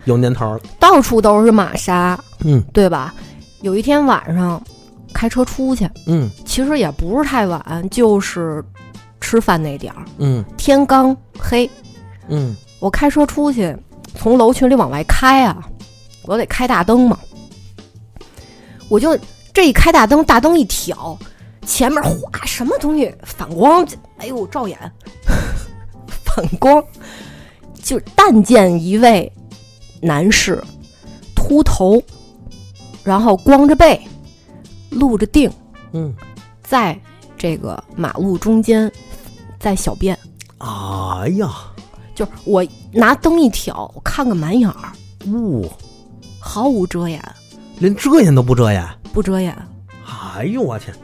[0.05, 0.61] 有年头了。
[0.79, 3.13] 到处都是玛莎，嗯对吧？
[3.63, 4.63] 有一天晚上
[5.19, 6.31] 开车出去，嗯。
[6.47, 8.65] 其实也不是太晚，就是
[9.21, 10.45] 吃饭那点儿，嗯。
[10.57, 11.69] 天刚黑，
[12.29, 12.57] 嗯。
[12.79, 13.77] 我开车出去，
[14.15, 15.69] 从楼群里往外开啊，
[16.23, 17.19] 我得开大灯嘛，
[18.89, 19.19] 我就
[19.53, 21.19] 这一开大灯，大灯一挑，
[21.67, 23.85] 前面哗什么东西反光，
[24.19, 24.79] 哎呦照眼，
[26.25, 26.81] 反光，
[27.83, 29.33] 就但见一位
[30.01, 30.63] 男士，
[31.35, 32.01] 秃头，
[33.03, 34.01] 然后光着背，
[34.91, 35.51] 露着腚，
[35.93, 36.15] 嗯，
[36.63, 36.99] 在
[37.37, 38.91] 这个马路中间
[39.59, 40.19] 在小便。
[40.59, 41.51] 哎呀，
[42.15, 44.93] 就是我拿灯一挑，我看个满眼儿，
[45.27, 45.71] 呜、
[46.41, 47.23] 毫无遮掩，
[47.79, 48.85] 连遮掩都不遮掩。
[49.13, 49.57] 不遮掩。
[50.37, 50.95] 哎呦我天，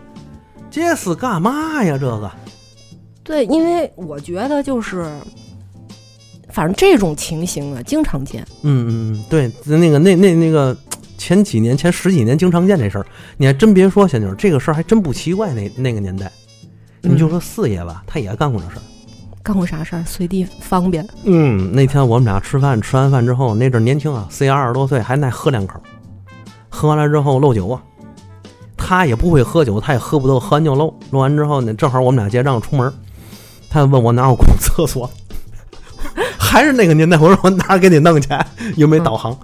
[0.70, 1.96] 这是干嘛呀？
[1.98, 2.30] 这个，
[3.22, 5.10] 对，因为我觉得就是，
[6.48, 8.46] 反正这种情形啊，经常见。
[8.62, 10.83] 嗯嗯嗯，对，那个那那那个，其
[11.24, 13.06] 前几年前十几年经常见这事儿。
[13.38, 15.54] 你还真别说，仙女儿这个事儿还真不奇怪。
[15.54, 16.30] 那那个年代，
[17.00, 18.82] 你就说四爷吧，他也干过这事儿。
[19.42, 20.04] 干过啥事儿？
[20.06, 21.06] 随地方便。
[21.24, 25.82] 嗯，那天我们俩吃饭，吃完饭之后，那阵儿年轻啊，四爷二十多岁，还爱喝两口。
[26.68, 27.82] 喝完了之后漏酒啊，
[28.76, 30.94] 他也不会喝酒，他也喝不多，喝完就漏。
[31.10, 32.92] 漏完之后呢，正好我们俩结账出门，
[33.70, 35.10] 他问我哪有公厕所，
[36.36, 38.28] 还是那个年代，我说我哪儿给你弄去？
[38.76, 39.34] 又没导航。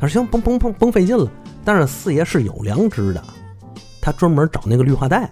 [0.00, 1.28] 他说行，甭甭甭甭费劲了。
[1.64, 3.22] 但是四爷是有良知的，
[4.00, 5.28] 他专门找那个绿化带，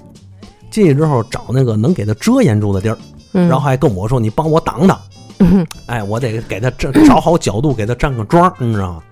[0.71, 2.99] 进去之后找那个能给他遮掩住的地儿，
[3.33, 5.01] 嗯然后还跟我说：“你帮我挡挡。”
[5.41, 9.03] 嗯哎，我得给他站找好角度，给他站个桩，你知道吗？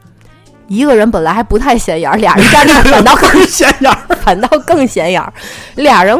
[0.68, 3.98] 一个人本来还不太显眼儿，俩人站那儿反倒更 显眼儿。
[4.26, 5.32] 反倒更显眼儿。
[5.76, 6.18] 俩人，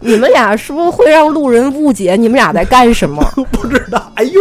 [0.00, 3.22] 你们俩是不是会让路人误解你们俩在干什么？
[3.52, 4.40] 不知道，哎呦，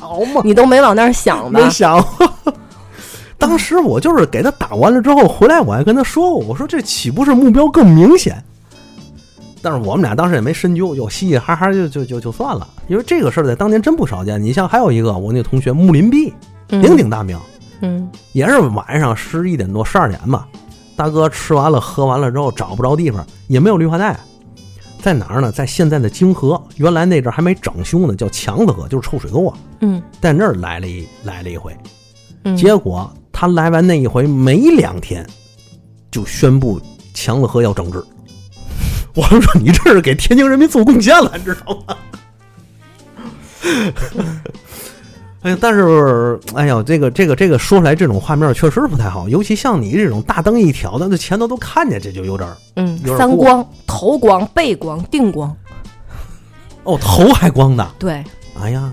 [0.00, 1.70] 好嘛，你都没往那儿想吧没？
[1.70, 2.04] 想。
[3.38, 8.42] 当时我就是给他打完了之后回来，我还跟他说过，我说这岂不是目标更明显？
[9.60, 14.42] 但是我们俩当时也没深究，就嘻嘻哈哈就就就就算了，因为这个事儿在当年真不少见。
[14.42, 16.32] 你像还有一个我那同学木林壁，
[16.68, 17.38] 鼎鼎大名，
[17.80, 18.06] 嗯。
[18.32, 20.46] 也是晚上十一点多、十二点吧，
[20.96, 24.18] 大哥吃完了、喝完了之后找不着地方，也没有绿化带，
[25.00, 25.50] 在哪儿呢？
[25.50, 30.02] 在现在的泾河，原来那阵儿还没整修呢，叫强子河，就是臭水沟啊，嗯。
[30.20, 31.74] 在那儿来了一来了一回，
[32.44, 35.26] 嗯，结果他来完那一回没两天，
[36.10, 36.80] 就宣布
[37.12, 38.02] 强子河要整治。
[39.14, 41.96] 我们说你这是给天津人民做贡献了，你知道吗？
[45.42, 55.54] 哎呀，但是，哎呀，这个这个这个说出来这种画面确实不太好，尤其像你这种大灯一挑，的，那前头都看见，这就有点儿嗯三光：头光、背光、定光。
[56.84, 58.24] 哦，头还光的，对，
[58.58, 58.90] 哎呀，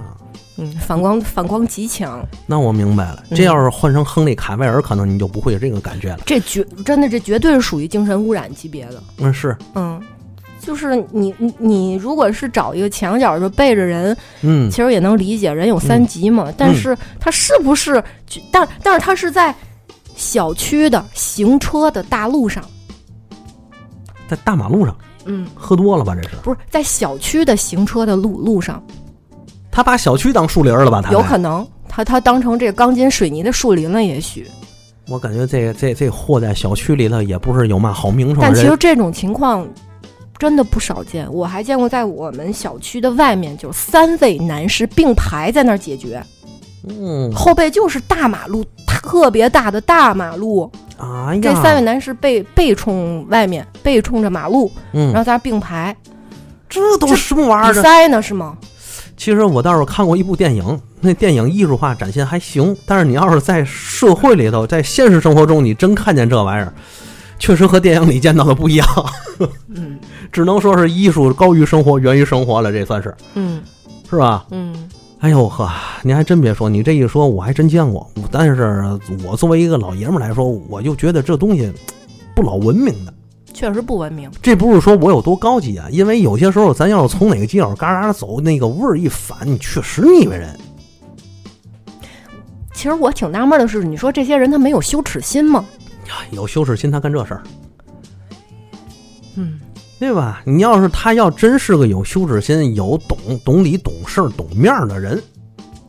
[0.57, 6.19] 嗯，反光反光极强，那我明白了，嗯这要是换成亨利卡维尔，可能你就不会有这个感觉了。
[6.25, 9.01] 这绝真的这绝对是属于精神污染级别的。
[9.19, 9.99] 嗯，是，嗯，
[10.59, 16.53] 就是你你你如果是找一个墙角就背着人，嗯其实也能理解，人有三级嘛。
[16.57, 18.03] 但是他是不是？
[18.51, 19.55] 但但是他是在
[20.15, 22.63] 小区的行车的大路上，
[24.27, 26.13] 在大马路上嗯，喝多了吧？
[26.13, 28.83] 这是不是在小区的行车的路路上，
[29.71, 31.01] 他把小区当树林了吧？
[31.01, 34.45] 他有可能他他当成这个钢筋水泥的树林了，也许。
[35.07, 38.75] 我感觉这这这货在小区里头也不是有嘛好名声但其实。
[38.77, 39.67] 这种情况
[40.38, 46.23] 真的不少见，我还见过在我们小区的外面，就是三位男士并排在那儿解决，
[46.88, 55.95] 嗯，后背就是大马路，特别大的大马路，哎呀，这三位男士背背冲外面，背冲着马路，然嗯，后在那并排
[56.69, 57.73] 这都什么玩意儿？
[57.73, 58.57] 比赛呢，是吗？
[59.21, 66.73] 其实我倒是看过一部电影，那电影艺术化展现还行，但是你要是在社会里头，在现实生活中，你真看见这玩意儿，
[67.38, 68.88] 确实和电影里见到的不一样，
[69.75, 69.99] 嗯
[70.34, 73.62] 只能说是艺术高于生活，源于生活了，这算是嗯
[74.10, 74.43] 是吧？
[74.49, 75.69] 嗯哎呦呵，
[76.01, 78.10] 您还真别说，你这一说，我还真见过。
[78.31, 78.84] 但是
[79.23, 81.71] 我作为一个老爷们来说，我就觉得这东西
[82.36, 83.13] 不老文明的。
[83.62, 84.28] 确实不文明。
[84.41, 90.60] 这不是说我有多高级啊，因为有些时候咱要是从哪个犄角旮旯走，那个味儿一反，你确实腻歪人。
[92.74, 95.63] 其实我挺纳闷的是，你说这些人他没有羞耻心吗？
[96.32, 97.43] 有羞耻心他干这事儿，
[99.36, 99.60] 嗯
[100.00, 100.41] 对吧？
[100.43, 105.21] 你要是他要真是个有羞耻心、有懂懂理、懂事儿、懂面儿的人，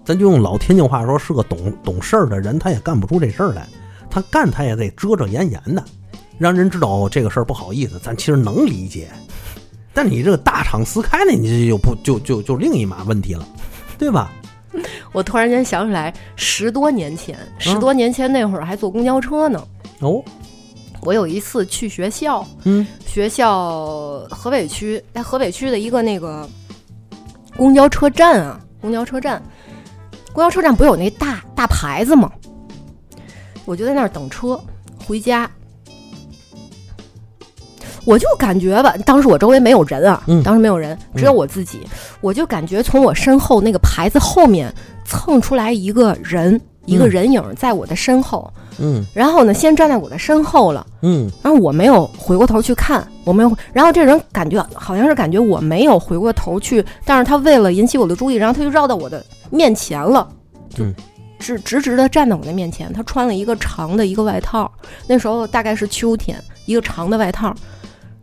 [0.05, 3.67] 咱就用老天津话说，是个懂懂事儿的人，他也干不出这事儿来。
[4.11, 5.83] 他干他也得遮遮掩掩的，
[6.43, 9.09] 让人知道哦这个事儿不好意思，咱其实能理解。
[9.95, 13.47] 但你这个大厂撕开了，你这就不就就就另一码问题了，
[13.97, 14.33] 对吧？
[15.13, 19.63] 我突然间想起来，十多年前，十多年前那会儿还坐公交车呢。
[20.01, 20.23] 哦，
[21.03, 26.49] 我有一次去学校，嗯学校河北区，在河北区的一个那个
[27.57, 29.41] 公交车站啊，公交车站，
[30.33, 32.33] 公交车站不有那大大牌子吗？
[33.67, 34.59] 我就在那儿等车
[35.07, 35.49] 回家，
[38.05, 41.81] 我就感觉吧，当时我周围没有人啊，嗯当时没有人，只有我自己，
[42.21, 44.73] 我就感觉从我身后那个牌子后面
[45.05, 50.85] 蹭出来一个人，一个嗯人影在我的身后，嗯然后呢，先站在我的身后了。
[51.03, 53.57] 嗯然后我没有回过头去看，我没有。
[53.73, 60.29] 然后这人感觉好像是感觉我没有回过头去，但是他为了引起我的注意，然后他就绕到我的面前了，
[60.71, 60.95] 就嗯
[61.38, 62.93] 直直直的站在我的面前。
[62.93, 64.71] 他穿了一个长的一个外套，
[65.07, 66.37] 那时候大概是秋天，
[66.67, 67.55] 一个长的外套。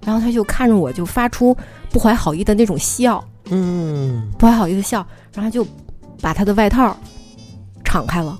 [0.03, 1.55] 然后他就看着我，就发出
[1.89, 5.65] 不怀好意的那种笑，嗯，不怀好意的笑，然后就
[6.21, 6.95] 把他的外套
[7.83, 8.39] 敞开了。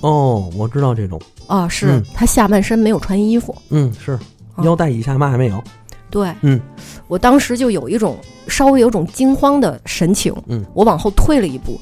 [0.00, 3.54] 哦，我知道这种，啊，是嗯他下半身没有穿衣服。
[3.70, 4.12] 嗯，是
[4.54, 5.62] 哦腰带以下嘛还没有。
[6.10, 6.60] 对，嗯
[7.06, 11.78] 我当时就有一种稍微有种惊慌的神情，嗯，我往后退了一步，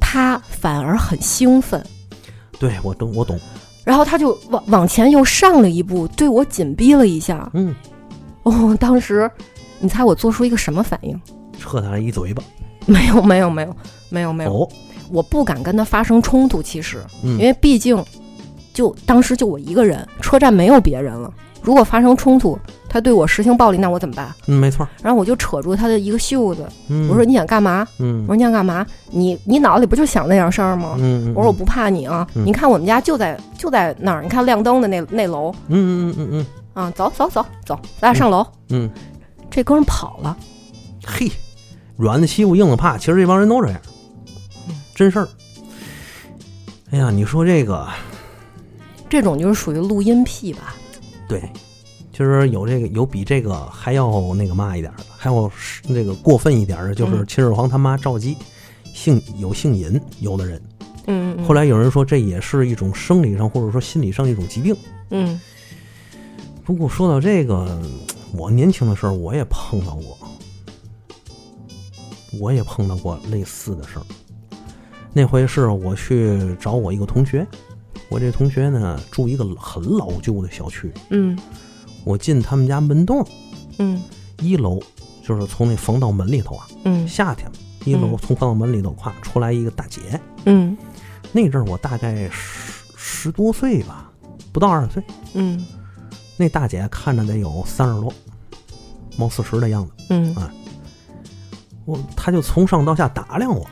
[0.00, 1.84] 他反而很兴奋，
[2.58, 3.38] 对我懂，我懂。
[3.84, 7.50] 然后他就往往前又上了一步，对我紧逼了一下。
[7.54, 7.74] 嗯，
[8.42, 9.30] 哦，当时
[9.78, 11.20] 你猜我做出一个什么反应？
[11.58, 12.42] 撤他一嘴巴。
[12.86, 13.76] 没有，没有，没有，
[14.08, 14.68] 没有，没有，哦，
[15.10, 16.62] 我不敢跟他发生冲突。
[16.62, 18.02] 其实，嗯因为毕竟
[18.72, 21.32] 就当时就我一个人，车站没有别人了。
[21.62, 24.34] 如果发生冲突，他对我实行暴力，那我怎么办？
[24.46, 24.88] 嗯，没错。
[25.02, 28.84] 然后我就扯住他的一个袖子，嗯，我说：“你想干嘛？”嗯我说：“你想干嘛？
[29.10, 32.26] 你你脑子里不就想那样事儿吗？”嗯，我说：“我不怕你啊！
[32.34, 36.46] 嗯你看我们家就在就在那儿，你看亮灯的那那楼嗯嗯嗯嗯
[36.80, 38.46] 啊，走走走走，咱俩上楼。
[38.70, 38.88] 嗯，
[39.50, 40.34] 这哥们儿跑了，
[41.04, 41.30] 嘿，
[41.96, 43.80] 软的欺负硬的怕，其实这帮人都这样，
[44.68, 45.28] 嗯真事儿。
[46.90, 47.86] 哎呀，你说这个，
[49.10, 50.74] 这种就是属于录音癖吧？
[51.28, 51.42] 对，
[52.12, 55.52] 其实有这个有比这个还要那个嘛一点的，还有
[55.86, 58.36] 那个过分一点的，就是嗯秦始皇他妈赵姬，
[58.94, 60.60] 姓有姓尹，有的人。
[61.06, 61.44] 嗯嗯。
[61.46, 64.74] 后来有人说这也是一种生理上或者说心理上一种疾病。
[65.10, 65.40] 嗯
[66.70, 67.82] 不过说到这个，
[68.32, 70.16] 我年轻的时候我也碰到过，
[72.38, 74.06] 我也碰到过类似的事儿。
[75.12, 77.44] 那回是我去找我一个同学，
[78.08, 81.36] 我这同学呢住一个很老旧的小区，嗯。
[82.04, 83.26] 我进他们家门洞，
[83.80, 84.00] 嗯。
[84.38, 84.80] 一楼
[85.24, 87.08] 就是从那防盗门里头啊，嗯。
[87.08, 87.50] 夏天
[87.84, 88.16] 一楼嗯。
[88.18, 90.78] 从防盗门里头跨出来一个大姐，嗯。
[91.32, 94.08] 那阵儿我大概十十多岁吧，
[94.52, 95.02] 不到二十岁。
[95.34, 95.66] 嗯
[96.40, 98.10] 那大姐看着得有三十多，
[99.18, 99.92] 冒四十的样子。
[100.08, 100.50] 嗯啊
[101.84, 103.66] 我她就从上到下打量我，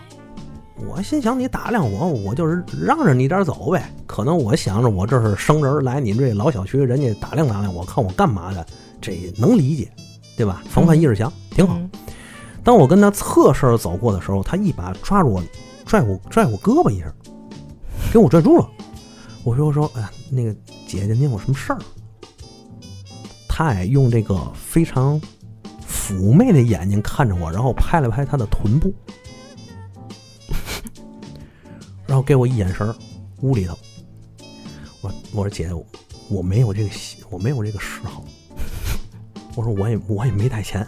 [0.86, 3.90] 我心想你打量我，我就是让着你点走呗。
[4.06, 8.66] 可能我想着我这是生人来你这老小区，人家打量打量我，看我干嘛的，
[9.00, 9.90] 这能理解，
[10.36, 10.62] 对吧？
[10.68, 11.74] 防范意识强，挺好。
[11.78, 11.90] 嗯
[12.64, 15.42] 当我跟他侧身走过的时候，他一把抓住我，
[15.86, 17.10] 拽我拽我胳膊一下，
[18.12, 18.68] 给我拽住了。
[19.42, 20.52] 我说我说，哎呀，那个
[20.86, 21.78] 姐姐，您有什么事儿？
[23.58, 25.20] 他哎用这个非常
[25.84, 28.94] 妩媚的眼睛看着我，然后拍了拍他的臀部，
[32.06, 32.94] 然后给我一眼神，
[33.40, 33.76] 屋里头。
[35.00, 35.72] 我我说姐，
[36.28, 38.24] 我没有这个喜，我没有这个嗜好。
[39.56, 40.86] 我说我也我也没带钱。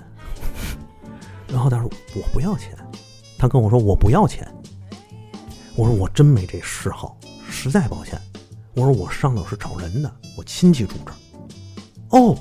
[1.48, 2.72] 然后他说我不要钱，
[3.36, 4.46] 他跟我说我不要钱。
[5.74, 7.18] 我说我真没这嗜好，
[7.50, 8.16] 实在抱歉。
[8.76, 12.16] 我说我上头是找人的，我亲戚住这。
[12.16, 12.36] 哦，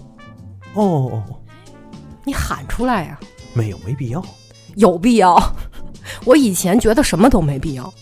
[0.74, 1.36] 哦哦哦，
[2.26, 3.20] 你喊出来呀、
[3.54, 4.24] 没有，没必要。
[4.76, 5.38] 有必要。
[6.26, 7.94] 我以前觉得什么都没必要，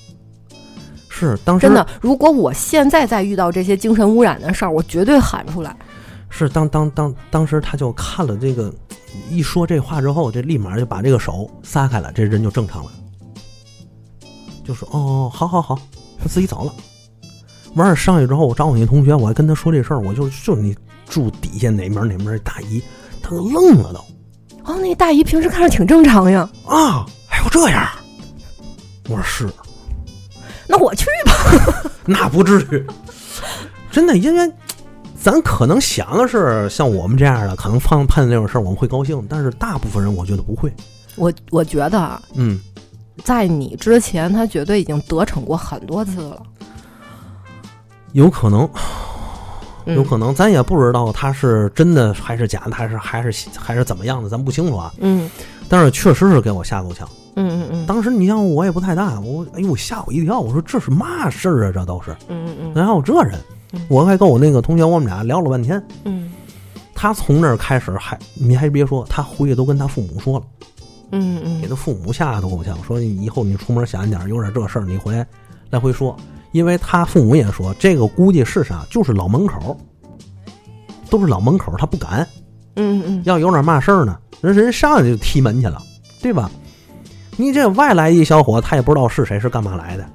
[1.09, 1.85] 是当时真的。
[2.01, 5.75] 如果我现在再遇到这些精神污染的事儿，我绝对喊出来。
[6.29, 8.73] 是当当当当时他就看了这个，
[9.29, 12.91] 一说这话之后，这立马就把这个手撒开了，这人就正常了，
[14.63, 15.79] 就说哦，好好好，
[16.19, 16.73] 他自己走了。
[17.75, 20.75] 完事儿上去之后，我找我那同学，我还跟他说这事儿，我就就你
[21.09, 22.81] 住底下哪门哪门大姨，
[23.21, 23.99] 他都愣了都
[24.65, 27.87] 哦，那大姨平时看着挺正常呀，啊，还有这样？
[29.09, 29.49] 我说是，
[30.67, 31.91] 那我去吧。
[32.05, 32.85] 那不至于，
[33.91, 34.53] 真的，因为
[35.17, 40.71] 咱可能想的是像我们这样的，可能碰碰见这种事儿我们会高兴，但是大部分人我觉得不会。
[41.15, 42.59] 我我觉得啊，嗯，
[43.23, 46.41] 在你之前，他绝对已经得逞过很多次了。
[48.13, 48.69] 有可能，嗯
[49.95, 54.93] 有可能，咱也不知道他是真的还是假的，还是还是还是怎么样的，咱不清楚啊。
[54.99, 55.29] 嗯
[55.69, 57.07] 但是确实是给我吓够呛。
[57.35, 61.71] 嗯嗯嗯当时你像我也不太大，我哎呦吓我一跳，我说这是嘛事儿啊？
[61.73, 63.39] 这都是嗯嗯哪有这人
[63.73, 63.81] 嗯？
[63.89, 65.81] 我还跟我那个同学，我们俩聊了半天。
[66.05, 66.31] 嗯
[66.95, 70.45] 他从那儿开始还你还别说，他回去都跟他父母说了，
[71.11, 75.27] 嗯嗯给他父母吓得够呛，说你以后你出门小心点儿，有点这事儿你回来
[75.69, 76.15] 来回说。
[76.51, 79.77] 因为他父母也说，这个估计是啥，就是老门口，
[81.09, 82.27] 都是老门口，他不敢。
[82.75, 85.81] 嗯嗯要有点嘛事儿呢，人人上去就踢门去了，
[86.21, 86.49] 对吧？
[87.35, 90.09] 你这外来一小伙，他也不知道是谁，是干嘛来的，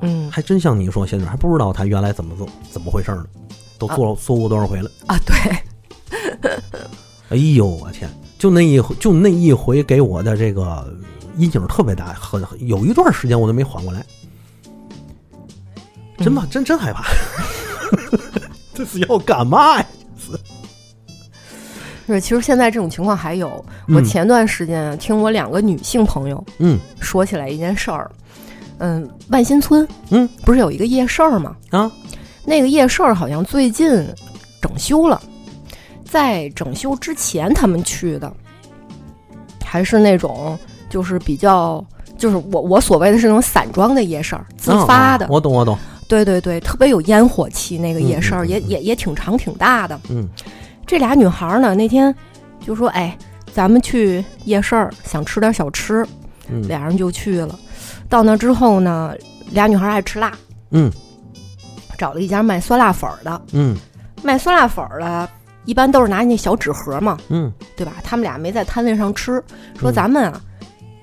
[0.00, 3.26] 嗯还真像你说，现在还不知道他原来怎么做，怎么回事呢？
[3.78, 4.90] 都做做过多少回了？
[5.06, 6.50] 啊，对，
[7.30, 8.08] 哎呦，我天！
[8.38, 10.94] 就那一回，就那一回给我的这个
[11.36, 14.04] 阴影特别大，很有一段时间我都没缓过来，
[16.18, 17.04] 真怕，真真害怕。
[18.74, 19.86] 这是要干嘛呀？
[22.06, 23.64] 是，其实现在这种情况还有。
[23.86, 28.10] 嗯我前段时间听我两个女性朋友嗯说起来一件事儿，
[28.78, 31.54] 嗯，万新村，嗯，不是有一个夜市儿吗？
[31.70, 31.90] 啊，
[32.44, 34.06] 那个夜市儿好像最近
[34.60, 35.20] 整修了，
[36.04, 38.32] 在整修之前他们去的，
[39.64, 40.58] 还是那种
[40.88, 41.84] 就是比较，
[42.16, 45.78] 就是我我所谓的是那种散装的夜市儿，自发的，啊我懂我懂，
[46.08, 47.78] 对对对，特别有烟火气。
[47.78, 49.98] 那个夜市儿、嗯嗯嗯嗯也也也挺长挺大的。
[50.10, 50.28] 嗯
[50.86, 52.14] 这俩女孩儿呢，那天
[52.64, 53.16] 就说：“哎，
[53.52, 56.06] 咱们去夜市儿，想吃点小吃。”
[56.50, 57.58] 嗯俩人就去了。
[58.08, 59.14] 到那之后呢，
[59.50, 60.30] 俩女孩儿爱吃辣，
[60.72, 60.92] 嗯
[61.96, 63.40] 找了一家卖酸辣粉儿的。
[63.52, 63.74] 嗯
[64.22, 65.28] 卖酸辣粉儿的，
[65.64, 67.94] 一般都是拿那小纸盒嘛，嗯对吧？
[68.04, 69.42] 他们俩没在摊位上吃，
[69.78, 70.40] 说嗯咱们啊，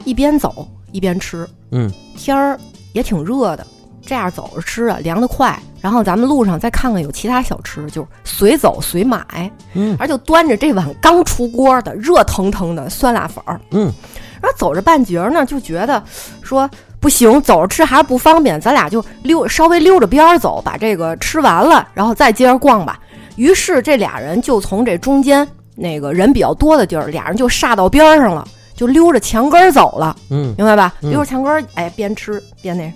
[0.06, 2.56] 一边走一边吃，嗯天儿
[2.94, 3.66] 也挺热的，
[4.06, 5.58] 这样走着吃啊，凉得快。
[5.80, 13.92] 然后咱们路上再看看有其他小吃，就是随走随买，嗯而就端着这碗刚出锅的热腾腾的酸辣粉儿，嗯
[14.40, 16.04] 然后走着半截儿呢，就觉得
[16.44, 23.00] 说不行，走着吃还是不方便，咱俩就溜稍微溜着边儿走，把这个吃完了，然后再接着逛吧。
[23.38, 30.94] 于是这俩人就从这中间那个人比较多的地儿，俩人就煞到边儿上了，就溜着墙根儿走了，嗯明白吧？
[31.02, 32.94] 嗯溜着墙根儿，哎，边吃边那，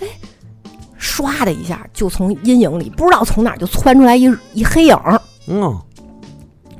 [0.00, 0.06] 哎，
[1.00, 5.76] 唰的一下就从阴影里不知道从哪儿就窜出来一一黑影儿，嗯。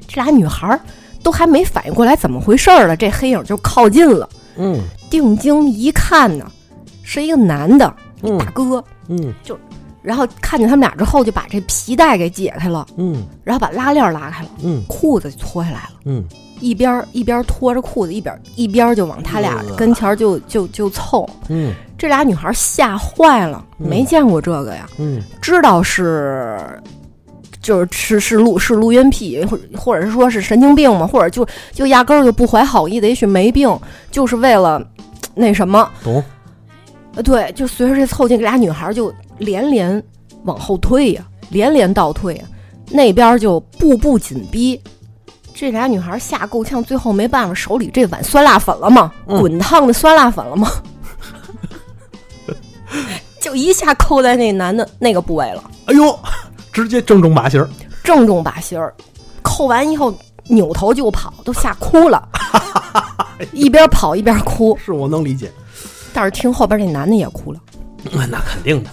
[0.07, 0.81] 这俩女孩儿
[1.23, 4.29] 都还没反应过来怎么回事儿了，这黑影就靠近了。
[4.57, 4.81] 嗯。
[5.11, 6.51] 定睛一看呢，
[7.03, 9.35] 是一个男的一大哥，嗯。
[9.43, 9.59] 就
[10.01, 13.27] 然后看见他们俩之后，就把这皮带给解开了，嗯。
[13.45, 14.83] 然后把拉链拉开了，嗯。
[14.89, 16.25] 裤子就脱下来了，嗯
[16.61, 21.29] 一边儿一边儿脱着裤子，一边儿一边儿就往他俩呃跟前儿就就就凑。
[21.49, 26.59] 嗯这俩女孩吓坏了，嗯没见过这个呀，嗯知道是。
[27.61, 33.77] 就是是是录是录音癖，或者或者是说是神经病嘛，或者就就压根儿就不怀好意的，也许没病，
[34.13, 34.81] 就是为了
[35.35, 36.23] 那什么，懂
[37.17, 40.03] 呃，对，就随着这凑近，这俩女孩就连连
[40.45, 42.45] 往后退呀、连连倒退呀、
[42.91, 44.81] 那边就步步紧逼。
[45.61, 49.13] 这俩女孩吓够呛，最后没办法，手里这碗酸辣粉了吗？
[49.27, 50.71] 嗯滚烫的酸辣粉了吗？
[53.41, 56.17] 就一下扣在那男的那个部位了，哎呦，
[56.73, 57.69] 直接正中靶心儿，
[58.05, 58.95] 正中靶心儿。
[59.43, 62.23] 扣完以后扭头就跑，都吓哭了，
[63.51, 64.79] 一边跑一边哭。
[64.85, 65.51] 是我能理解。
[66.13, 67.59] 但是听后边那男的也哭了，
[68.13, 68.91] 那那肯定的，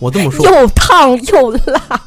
[0.00, 1.80] 我这么说，又烫又辣。
[1.88, 1.98] 他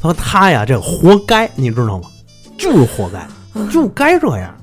[0.00, 2.08] 说他呀，这活该，你知道吗？
[2.56, 3.26] 就是活该，
[3.70, 4.54] 就该这样。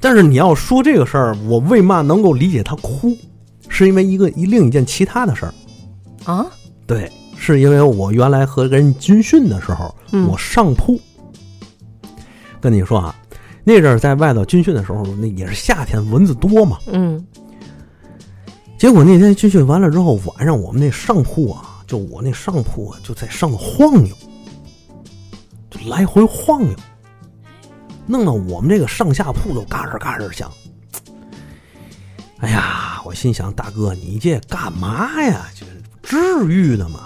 [0.00, 3.16] 但是你要说这个事儿，我为嘛能够理解他哭，
[3.68, 5.54] 是因为一个一另一件其他的事儿。
[6.24, 6.46] 啊，
[6.86, 10.98] 对，是因为我原来和人军训的时候，嗯我上铺。
[12.60, 13.14] 跟你说啊，
[13.64, 16.78] 那阵儿在外头军训的时候，那也是夏天，蚊子多嘛。
[16.92, 17.24] 嗯
[18.76, 24.14] 结果那天军训完了之后，晚上我们那上铺啊，就我那上铺啊，就在上头晃悠，
[25.70, 26.74] 就来回晃悠，
[28.06, 30.50] 弄得我们这个上下铺都嘎吱嘎吱响。
[32.38, 35.46] 哎呀，我心想，大哥，你这干嘛呀？
[35.54, 35.66] 这
[36.02, 37.00] 至于的吗？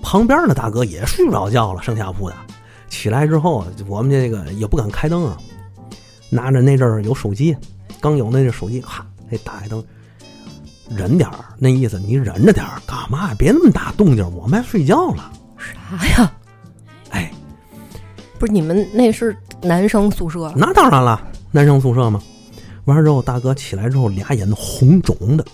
[0.00, 2.36] 旁边的大哥也睡不着觉了，上下铺的，
[2.88, 5.36] 起来之后，我们这个也不敢开灯啊，
[6.30, 7.54] 拿着那阵儿有手机，
[8.00, 9.84] 刚有那个手机，咔，得打开灯。
[10.88, 13.34] 忍点儿，那意思你忍着点儿，干嘛？
[13.34, 15.30] 别那么大动静，我们还睡觉了。
[15.58, 16.32] 啥呀？
[18.38, 21.20] 哎，不是你们那是男生宿舍那当然了，
[21.50, 22.22] 男生宿舍嘛。
[22.84, 25.44] 完了之后，大哥起来之后，俩眼都红肿的，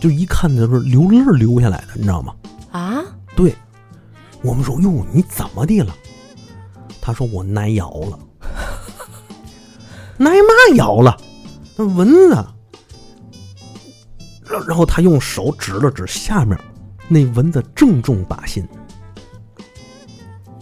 [0.00, 2.34] 就一看就是流泪儿流下来的，你知道吗？
[2.72, 3.00] 啊？
[3.36, 3.54] 对，
[4.42, 5.94] 我们说哟，你怎么的了？
[7.00, 8.18] 他说我挨咬了，
[10.18, 11.16] 挨嘛咬了？
[11.76, 12.44] 那蚊子。
[14.46, 16.58] 然然后他用手指了指下面，
[17.08, 18.66] 那蚊子正中靶心。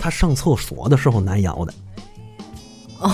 [0.03, 1.73] 他上厕所的时候难咬的。
[2.99, 3.13] 哦，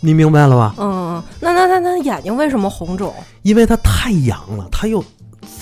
[0.00, 0.74] 你明白了吧？
[0.76, 3.14] 嗯，那那那那眼睛为什么红肿？
[3.40, 5.02] 因为他太痒了，他又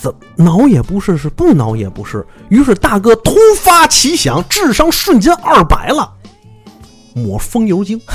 [0.02, 2.26] 怎挠也不是，是不挠也不是。
[2.48, 6.12] 于是大哥突发奇想，智商瞬间二百了，
[7.14, 8.00] 抹风油精。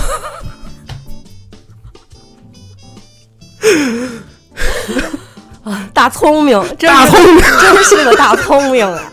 [5.63, 9.12] 啊，大聪明，真是大聪明真是个大聪明啊！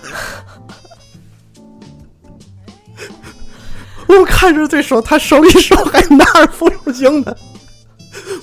[4.18, 7.34] 我看着这手，他手里手还拿着风油精呢，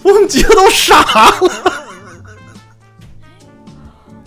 [0.01, 1.51] 我们几个都傻了。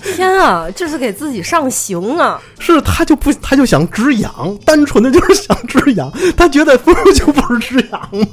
[0.02, 2.40] 天啊，这是给自己上刑啊！
[2.58, 8.26] 是他就不，他就想止痒，单纯的就是想止痒，他觉得风油精不是止痒吗？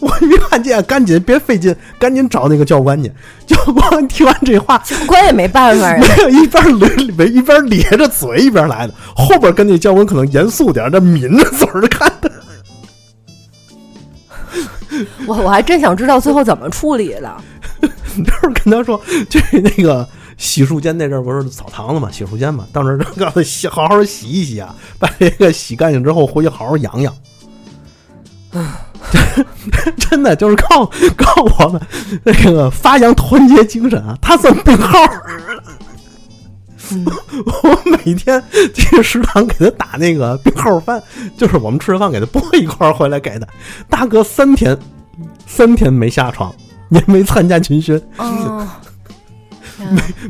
[0.00, 3.10] 我一看见，赶紧别费劲，赶紧找那个教官去。
[3.46, 5.98] 教官听完这话， 教官也没办法呀。
[6.00, 12.30] 没有一边咧一边咧着嘴一边来的，后边跟那教官可能严肃点，这抿着嘴儿看的。
[15.26, 17.36] 我我还真想知道最后怎么处理的。
[17.82, 20.06] 就是跟他说，就是那个
[20.38, 27.14] 洗漱间那阵儿不是澡堂子嘛，洗漱间嘛，到那儿告诉他洗，好好洗一洗啊，把这个洗干净之后回去好好养养。
[29.98, 30.86] 真的就是靠
[31.16, 31.80] 靠我们
[32.24, 34.16] 那个发扬团结精神啊！
[34.20, 35.22] 他算病号儿，
[37.62, 38.42] 我每天
[38.72, 41.02] 去食堂给他打那个病号饭，
[41.36, 43.46] 就是我们吃饭给他拨一块儿回来给他。
[43.90, 44.76] 大哥三天
[45.46, 46.54] 三天没下床，
[46.90, 48.66] 也没参加军训，哦，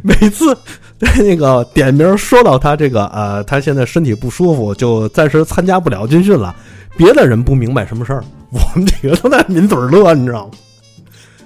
[0.02, 0.56] 每次
[0.98, 6.54] 那个点名说到他这个呃，他现在身体不舒服，就暂时参加不了军训了。
[6.96, 10.52] 别的人不明白什么事儿， 我们几个都在抿嘴儿乐，你知道吗？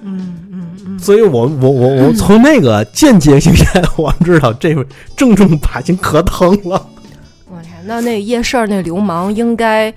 [0.02, 4.86] 嗯嗯嗯，所以我我我我 从那个间接性验，我知道这回
[5.16, 6.86] 正中靶心，可疼了。
[7.50, 9.92] 我天，那那夜市儿那流氓应该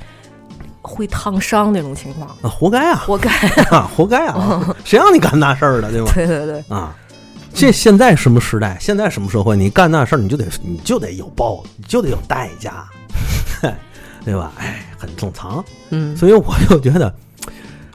[0.81, 2.95] 会烫伤那种情况，啊，活该啊！
[3.05, 3.29] 活该。
[3.71, 4.75] 啊，活该啊！
[4.83, 6.11] 谁让你干那事儿的，对吧？
[6.13, 6.93] 对对对，啊，
[7.53, 8.75] 这现在什么时代？
[8.81, 9.55] 现在什么社会？
[9.55, 12.85] 你干那事儿，你就得你就得有报，你就得有代价，
[14.23, 14.51] 对吧？
[14.57, 15.63] 哎，很正常。
[15.89, 17.13] 嗯，所以我就觉得，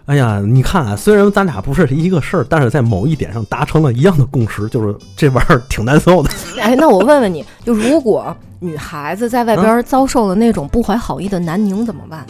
[0.06, 6.30] 哎呀，你看啊，虽然咱俩不是一个事儿，但是在某一点上达成了一样的共识，就是这玩意儿挺难受的。
[6.60, 12.26] 哎，那我问问你，就如果女孩子在外边遭受了那种不怀好意的男宁怎么办？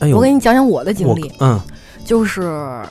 [0.00, 1.60] 哎呦，我给你讲讲我的经历，嗯
[2.04, 2.82] 就是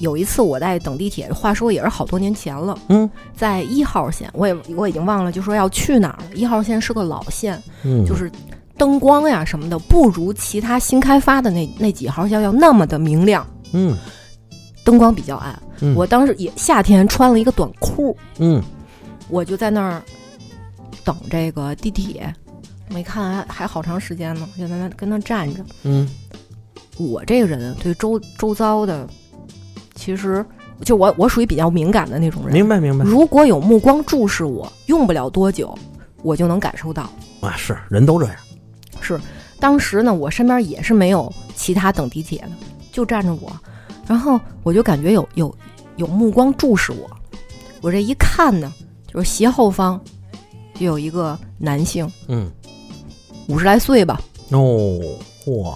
[0.00, 3.08] 有一次我在等地铁，话说也是好多年前了，嗯。
[3.36, 6.34] 在一号线，我也我已经忘了，就说要去哪儿了。
[6.34, 8.32] 一号线是个老线，嗯，就是
[8.76, 13.96] 灯光呀什么的不如其他新开发的那那几号线要那么的明亮，嗯。
[14.82, 15.62] 灯光比较暗。
[15.80, 15.94] 嗯。
[15.94, 18.62] 我当时也夏天穿了一个短裤，嗯。
[19.28, 20.02] 我就在那儿
[21.04, 22.34] 等这个地铁，
[22.88, 25.62] 没看还还好长时间呢，就在那跟那站着。
[25.82, 26.08] 嗯。
[26.96, 29.08] 我这个人对周周遭的，
[30.00, 30.42] 其实
[30.82, 32.54] 就我我属于比较敏感的那种人。
[32.54, 35.76] 明白明白如果有目光注视我，用不了多久，
[36.22, 37.02] 我就能感受到。
[37.42, 38.34] 啊，是人都这样。
[39.02, 39.20] 是，
[39.58, 42.50] 当时呢，我身边也是没有其他等地铁的，
[42.90, 43.54] 就站着我，
[44.06, 45.54] 然后我就感觉有有
[45.96, 47.10] 有目光注视我。
[47.82, 48.72] 我这一看呢，
[49.06, 50.00] 就是斜后方
[50.72, 52.50] 就有一个男性，嗯
[53.48, 54.18] 五十来岁吧，
[54.50, 54.98] 哦
[55.44, 55.74] 嚯，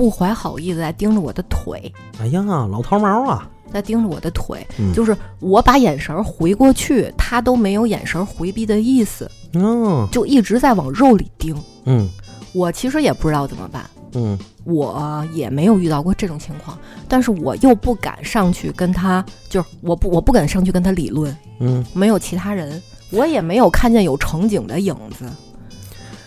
[0.00, 4.66] 不怀好意的在盯着我的腿，哎呀，老头毛啊，在盯着我的腿。
[4.78, 4.94] 嗯。
[4.94, 11.54] 就是我把眼神回过去，他都没有眼神回避的意思，嗯就一直在往肉里盯。
[11.84, 12.08] 嗯。
[12.54, 13.84] 我其实也不知道怎么办，
[14.14, 14.38] 嗯。
[14.64, 25.26] 我也没有遇到过这种情况，但是我又不敢上去跟他，就是我不我不敢上去跟他理论，嗯，没有其他人，我也没有看见有乘警的影子。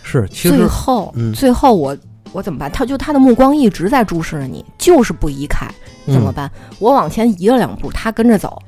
[0.03, 1.34] 是，其最后，嗯。
[1.34, 1.97] 最后我
[2.34, 2.69] 我怎么办？
[2.71, 5.65] 他就他的目光一直在注视着你，就是不移开，
[6.07, 6.51] 怎么办？
[6.79, 8.61] 我往前移了两步，他跟着走，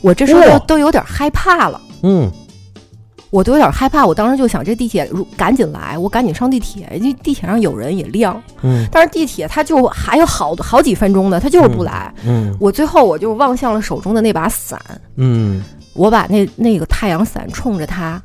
[0.00, 1.80] 我这时候哇都都有点害怕了。
[2.02, 2.30] 嗯
[3.30, 12.10] 我都有点害怕，我当时就想，这地铁如赶紧来，我赶紧上地铁，因为地铁上有人也亮，嗯但是地铁它就还有好好几分钟呢，它就是不来。
[12.24, 14.80] 嗯我最后我就望向了手中的那把伞，
[15.16, 18.22] 嗯我把那那个太阳伞冲着它，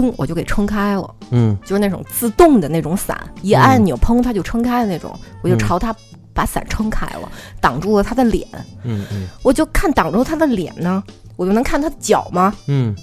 [0.00, 1.56] 腾我就给撑开了，嗯。
[1.64, 5.94] 就是那种自动的那种伞，一按钮砰它就撑开的那种，我就朝它
[6.32, 7.30] 把伞撑开了，
[7.60, 8.46] 挡住了他的脸。
[8.84, 9.26] 嗯嗯。
[9.42, 11.02] 我就看挡住他的脸呢，
[11.36, 12.54] 我就能看他的脚吗？
[12.66, 12.94] 嗯。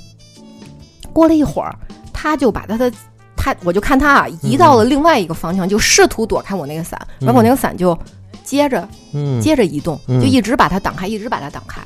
[1.12, 1.76] 过了一会儿，
[2.14, 2.92] 他就把他的
[3.36, 7.26] 他，我就看他啊移到了另外一个方向，就试图躲开我那个伞，嗯。
[7.26, 7.98] 然后我那个伞就
[8.44, 10.22] 接着嗯，接着移动，嗯。
[10.22, 11.82] 就一直把它挡开，一直把它挡开。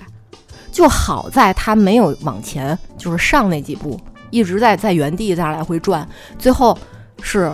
[0.71, 3.99] 就好在他没有往前，就是上那几步，
[4.29, 6.07] 一直在在原地在那来回转。
[6.37, 6.77] 最后
[7.21, 7.51] 是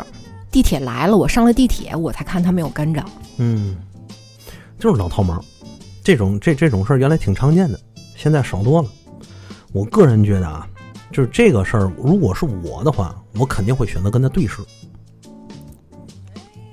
[0.51, 3.03] 地铁来了，我上了地铁，我才看他没有跟着。
[3.37, 3.75] 嗯，
[4.77, 5.43] 就是老套毛，
[6.03, 7.79] 这种这这种事儿原来挺常见的，
[8.15, 8.89] 现在少多了。
[9.71, 10.67] 我个人觉得啊，
[11.11, 14.57] 就是这个事儿，如果是我的话，我肯定会选择跟他对视。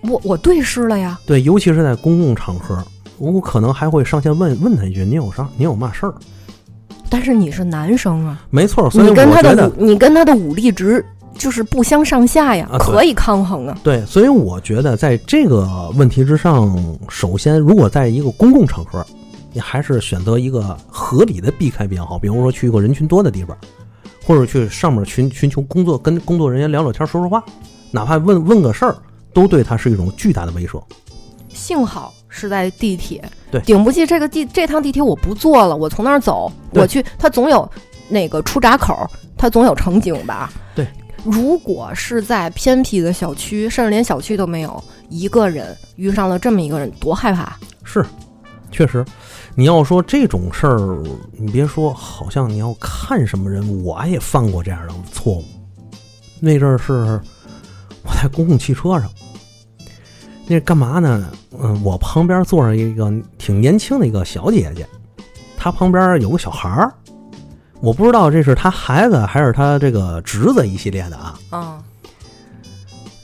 [0.03, 2.83] 我我对视了呀，对，尤其是在公共场合，
[3.19, 5.49] 我可能还会上前问问他一句：“你有啥？
[5.57, 6.15] 你有嘛事儿
[7.11, 11.05] 但是你是男生啊，？”没错，所以你跟他的武你跟他的武力值
[11.37, 13.77] 就是不相上下呀，啊可以抗衡啊。
[13.83, 16.71] 对，所以我觉得在这个问题之上，
[17.09, 19.05] 首先，如果在一个公共场合，
[19.53, 22.19] 你还是选择一个合理的避开比较好。
[22.19, 23.57] 比如说去一个人群多的地方，
[24.25, 27.43] 或者去上面寻寻求工作，跟工作人员聊聊天、说说话，
[27.91, 28.97] 哪怕问问个事儿，
[29.33, 30.83] 都对他是一种巨大的威慑。
[31.49, 37.71] 幸好是在地铁，对顶不济这个地这趟地铁我不坐了，我从那儿走，我去，它总有
[38.09, 39.07] 那个出闸口，
[39.37, 40.51] 它总有乘警吧？
[40.75, 40.87] 对。
[41.23, 47.55] 如果是在偏僻的小区，甚至连小区都没有，一个人遇上了这么一个人，多害怕！
[47.85, 48.03] 是，
[48.73, 49.05] 确实，
[49.55, 51.03] 你要说这种事儿，
[51.33, 55.45] 你别说，好像你要看什么人，我也犯过这样的错误。
[56.41, 57.21] 那阵儿是
[58.03, 59.11] 我在公共汽车上，
[60.51, 61.31] 那干嘛呢？
[61.63, 64.85] 嗯，我旁边坐着一个挺年轻的一个小姐姐，
[65.57, 66.93] 她旁边有个小孩儿，
[67.81, 71.39] 我不知道这是她孩子还是她这个侄子一系列的啊。
[71.53, 71.81] 嗯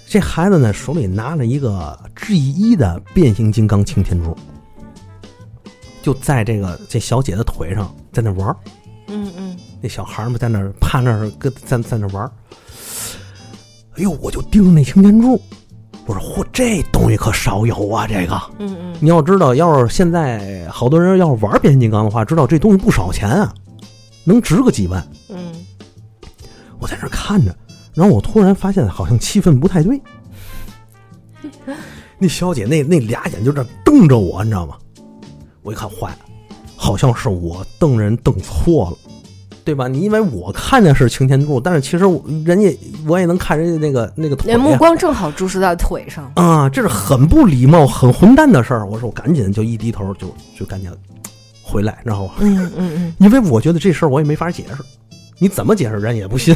[0.08, 4.36] 这孩子呢手里拿了一个 G 一的变形金刚擎天柱，
[6.00, 8.56] 就在这个这小姐的腿上在那玩儿。
[9.08, 12.30] 嗯嗯，那小孩儿们在那趴那儿跟在在那玩儿。
[13.96, 15.40] 哎呦，我就盯着那擎天柱，
[16.06, 18.06] 我说嚯，这东西可少有啊！
[18.06, 23.52] 这个嗯嗯你要知道，要是现在好多人要是玩变形金刚的话，知道这东西不少钱啊，
[24.24, 25.04] 能值个几万。
[25.28, 25.52] 嗯，
[26.78, 27.54] 我在那看着，
[27.92, 30.00] 然后我突然发现好像气氛不太对。
[32.18, 34.76] 那小姐那那俩眼就这瞪着我，你知道吗？
[35.62, 36.18] 我一看坏了，
[36.76, 38.96] 好像是我瞪人瞪错了，
[39.66, 39.88] 对吧？
[39.88, 44.78] 你因为我看的是擎天柱，但是其实我人家我也能看人家那个那个腿、那目啊。
[44.78, 46.30] 光正好注视到腿上。
[46.36, 48.86] 啊，这是很不礼貌、很混蛋的事儿。
[48.86, 50.88] 我说我赶紧就一低头就就赶紧
[51.60, 54.76] 回来，然后嗯嗯嗯， 因为我觉得这事儿我也没法解释，
[55.40, 56.54] 你怎么解释人也不信，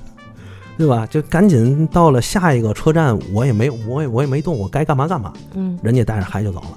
[0.76, 1.06] 对吧？
[1.06, 6.76] 就赶紧到了下一个车站，我也没我也我也没动，我该干嘛干嘛，嗯人家带着孩子就走了。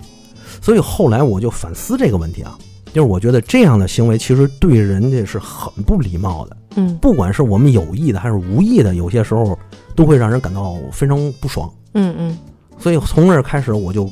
[0.62, 2.58] 所以后来我就反思这个问题啊，
[2.94, 9.58] 就是我觉得这样的行为其实对人家是很不礼貌的，嗯不管是我们有意的还是无意的，有些时候
[9.96, 11.72] 都会让人感到非常不爽。
[11.94, 12.38] 嗯嗯
[12.78, 14.10] 所以从这儿开始，我就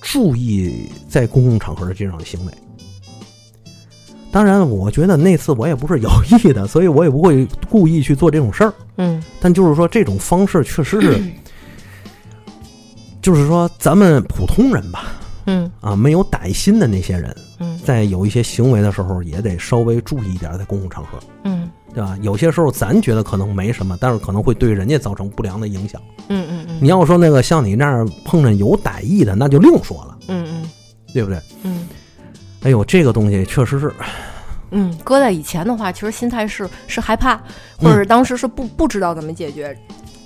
[0.00, 2.52] 注意在公共场合的这样的行为。
[4.30, 8.72] 当然，我觉得那次我也不是有意的，所以我也不会故意去做这种事儿。
[8.96, 11.22] 嗯但就是说，这种方式确实是，
[13.22, 15.12] 就是说咱们普通人吧，
[15.48, 22.16] 嗯啊，没有歹心的那些人，嗯在有一些行为的时候，也得稍微注意一点，在公共场合，嗯对吧？
[22.20, 26.00] 有些时候咱觉得可能没什么，但是可能会对人家造成不良的影响。
[26.28, 30.70] 嗯嗯嗯，你要说那个像你那样碰着有歹意的，那就另说了，嗯嗯
[31.14, 31.40] 对不对？
[31.62, 31.88] 嗯
[32.62, 33.90] 哎呦，这个东西确实是，
[34.70, 37.36] 嗯，搁在以前的话，其实心态是是害怕，
[37.78, 39.74] 或者是当时是不不知道怎么解决。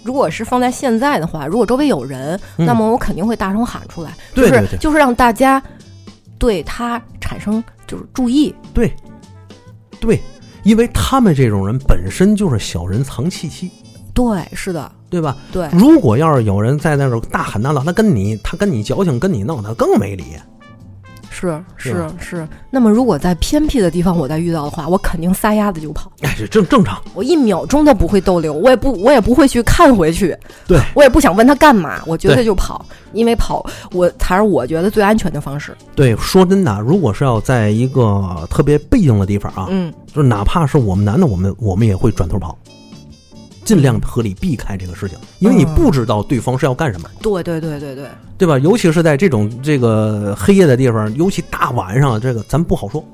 [0.05, 5.63] 如果是放在现在的话，如果周围有人，嗯那么我肯定会大声喊出来，就是就是让大家
[6.39, 8.55] 对他产生就是注意。
[8.75, 8.93] 对，
[10.01, 10.21] 对，
[10.65, 13.71] 因为他们这种人本身就是小人藏气息，
[14.13, 15.37] 对，是的，对吧？
[15.53, 20.25] 对，如果要是有人在那儿大喊大闹，他跟你他跟你矫情，跟你闹，他更没理。
[21.33, 22.47] 是是是。
[22.71, 27.03] 那么如果在偏僻的地方我再遇到的话，我肯定撒丫子就跑，哎，这正正常。
[27.15, 30.79] 我一秒钟都不会逗留，我也不我也不会去看回去，对。
[30.95, 35.75] 我也不想问他干嘛，我绝对对就跑，因为跑我才是我觉得最安全的方式。
[35.95, 39.93] 对，说真的，如果是要在一个特别背静的地方啊，嗯。
[40.15, 42.55] 就是哪怕是我们男的，我们我们也会转头跑，
[43.65, 48.07] 尽量合理避开这个事情，因为你嗯不知道对方是要干什么，对对对对对，
[48.39, 48.59] 对吧？
[48.59, 53.05] 尤其是在这种这个黑夜的地方，尤其大晚上，这个咱不好说。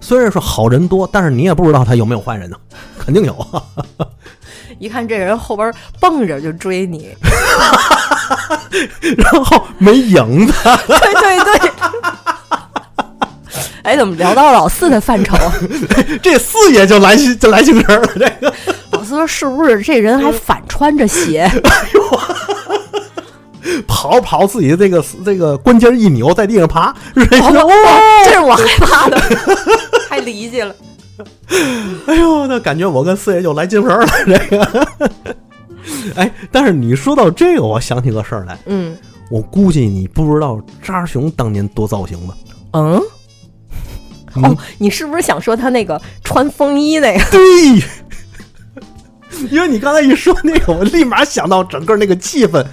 [0.00, 2.56] 虽然说好人多，但是你也不知道他有没有坏人呢，
[2.98, 3.62] 肯定有。
[4.78, 7.08] 一看这人后边蹦着就追你，
[9.16, 10.52] 然后没影子，
[10.86, 11.70] 对对对。
[13.84, 15.34] 哎，怎么聊到老四的范畴？
[16.20, 18.06] 这四爷就来就来精神了。
[18.16, 18.52] 这个
[19.06, 21.40] 说是不是这人还反穿着鞋？
[21.40, 22.02] 哎呦
[23.86, 26.94] 跑跑自己这个这个关节一扭，在地上爬，哦，
[28.24, 29.20] 这是我害怕的，
[30.08, 30.74] 太离奇了。
[32.06, 34.06] 哎呦，那感觉我跟四爷就来精神了。
[34.24, 34.88] 这个，
[36.14, 38.56] 哎，但是你说到这个，我想起个事儿来。
[38.66, 38.96] 嗯
[39.28, 42.34] 我估计你不知道渣熊当年多造型吧？
[42.74, 43.02] 嗯，
[44.36, 47.24] 嗯哦，你是不是想说他那个穿风衣那个？
[47.32, 47.82] 对，
[49.50, 52.64] 因为你刚才一说那个，我立马想到整个那个气氛，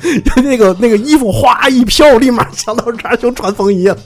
[0.43, 3.97] 那个那个衣服哗一飘，我立马想到扎熊穿风衣了。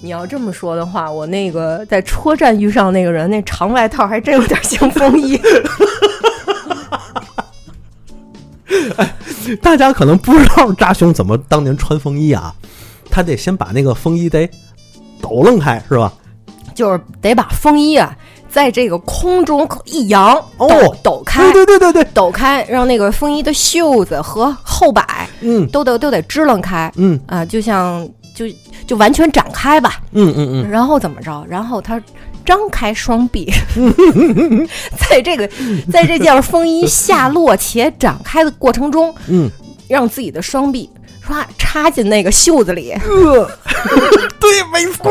[0.00, 5.38] 你要这么说的话，我那个在车站遇上那个人，那长外套还真有点像风衣。
[8.96, 9.14] 哎
[9.60, 12.54] 大家可能不知道扎熊怎么当年穿风衣啊，
[13.10, 14.48] 他得先把那个风衣得
[15.20, 16.12] 抖楞开，是吧？
[16.72, 18.16] 就是得把风衣啊
[18.50, 25.66] 在这个空中一扬，哦抖抖开，对对对对对，抖开，让那个风衣的袖子和后摆嗯。
[25.68, 27.18] 都得都得支棱开嗯。
[27.26, 28.46] 啊，就像就
[28.86, 30.00] 就完全展开吧。
[30.12, 31.44] 嗯嗯嗯，然后怎么着？
[31.48, 32.02] 然后他
[32.44, 33.52] 张开双臂，
[35.08, 35.48] 在这个
[35.92, 39.48] 在这件风衣下落且展开的过程中，嗯，
[39.88, 40.90] 让自己的双臂
[41.24, 43.50] 唰插进那个袖子里，呃，
[44.40, 45.10] 对，没错。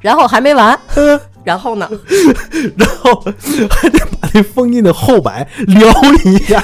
[0.00, 1.88] 然后还没完，嗯然后呢？
[2.76, 3.22] 然后
[3.70, 5.92] 还得把那风衣的后摆撩
[6.24, 6.62] 一下。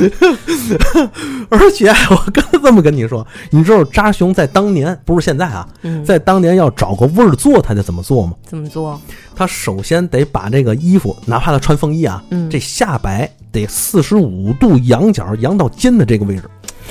[1.50, 8.32] 而且我刚这么跟你说，你知道扎熊在当年不是现在啊，嗯，在当年要找个味儿做，他得怎么做吗？
[8.46, 8.98] 怎么做？
[9.36, 16.44] 他首先得把这个衣服，哪怕他穿风衣啊，嗯这下摆得四十五度仰角，仰到肩的这个位置，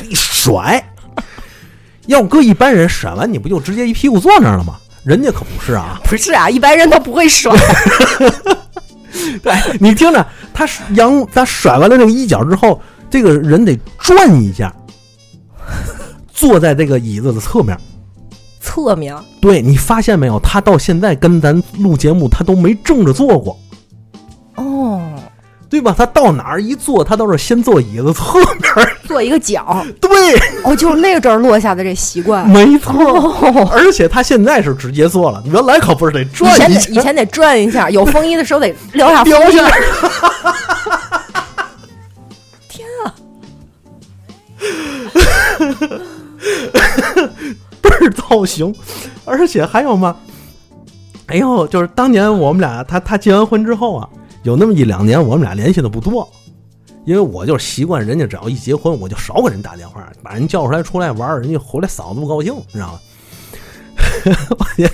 [0.08, 0.84] 一甩。
[2.10, 4.76] 要搁一般人甩完，你不就直接一屁股坐那儿了吗？
[5.04, 6.02] 人家可不是啊！
[6.06, 7.56] 不是啊，一般人都不会甩。
[9.44, 12.82] 对你听着，他扬他甩完了这个衣角之后，
[13.12, 14.74] 这个人得转一下，
[16.34, 17.78] 坐在这个椅子的侧面。
[18.60, 20.40] 侧面对你发现没有？
[20.40, 23.58] 他到现在跟咱录节目，他都没正着坐过。
[24.56, 25.02] 哦，
[25.70, 25.94] 对吧？
[25.96, 28.92] 他到哪儿一坐，他都是先坐椅子侧面儿。
[29.08, 30.10] 做一个角，对，
[30.64, 32.48] 哦，就是那阵儿落下的这习惯。
[32.50, 32.94] 没错。
[32.94, 39.52] 哦，而且他现在是直接坐了，原来可不是得以转一下前得以前得转一下， 有风衣的时候得撩下风衣。
[39.52, 39.78] 掉下来。
[42.68, 43.14] 天啊！
[47.82, 48.74] 倍儿造型，
[49.26, 50.16] 而且还有吗？
[51.28, 54.10] 哎呦，就是当年我们俩，他他结完婚之后啊，
[54.44, 56.28] 有那么一两年我们俩联系的不多，
[57.06, 63.00] 因为我就是习惯人家只要一结婚，我就少给人打电话，把人叫出来出来玩，人家回来嫂子不高兴，你知道吗？
[64.58, 64.90] 我也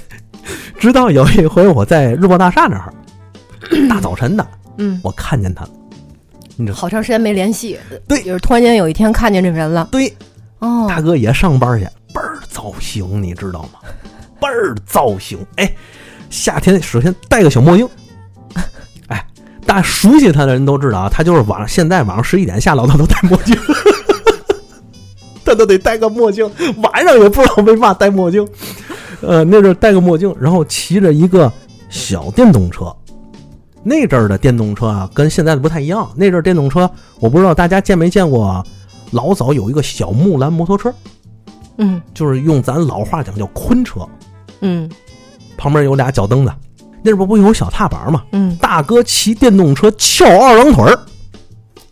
[0.77, 2.93] 直到有一回我在日报大厦那儿，
[3.87, 5.69] 大早晨的，嗯，我看见他了，
[6.55, 6.77] 你知道？
[6.77, 9.87] 好长时间没联系，对就是突然间有一天看见这人了。
[9.91, 10.11] 对，
[10.59, 13.79] 哦，大哥也上班去，倍儿造型，你知道吗？
[14.39, 15.37] 倍儿造型。
[15.55, 15.71] 哎，
[16.29, 17.87] 夏天首先戴个小墨镜。
[19.65, 23.57] 哎，大家熟悉他的人都知道啊，他就是晚上现在晚上十一点下楼，他都戴墨镜，
[25.43, 26.49] 他都得戴个墨镜，
[26.81, 28.47] 晚上也不知道为嘛戴墨镜。
[29.21, 31.51] 呃，那阵儿戴个墨镜，然后骑着一个
[31.89, 32.95] 小电动车。
[33.83, 36.09] 那阵儿的电动车啊，跟现在的不太一样。
[36.15, 36.89] 那阵儿电动车，
[37.19, 38.63] 我不知道大家见没见过，
[39.11, 40.93] 老早有一个小木兰摩托车，
[41.77, 44.01] 嗯就是用咱老话讲叫昆车，
[44.61, 44.89] 嗯
[45.57, 46.51] 旁边有俩脚蹬子。
[47.05, 48.23] 那边不有小踏板吗？
[48.31, 50.99] 嗯大哥骑电动车翘二郎腿儿，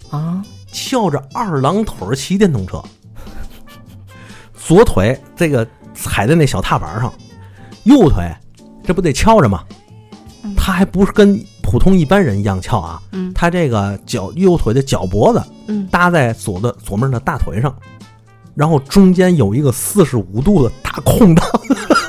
[0.09, 2.81] 啊，翘着二郎腿儿骑电动车，
[4.55, 7.13] 左腿这个踩在那小踏板上，
[7.83, 8.27] 右腿
[8.83, 9.63] 这不得翘着吗？
[10.43, 17.73] 嗯他还不是跟普通一般人一样翘啊，嗯他这个脚右腿的脚脖子嗯搭在左的左面的大腿上，
[18.55, 22.02] 然后中间有一个四十五度的大空档，哦。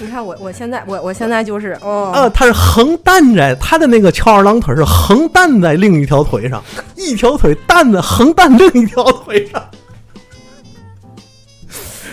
[0.00, 6.62] 你看我，我现在我我现在就是哦，呃，他是横担着他的那个翘二郎腿是横担在另一条腿上，
[6.96, 9.62] 一条腿担在横担另一条腿上，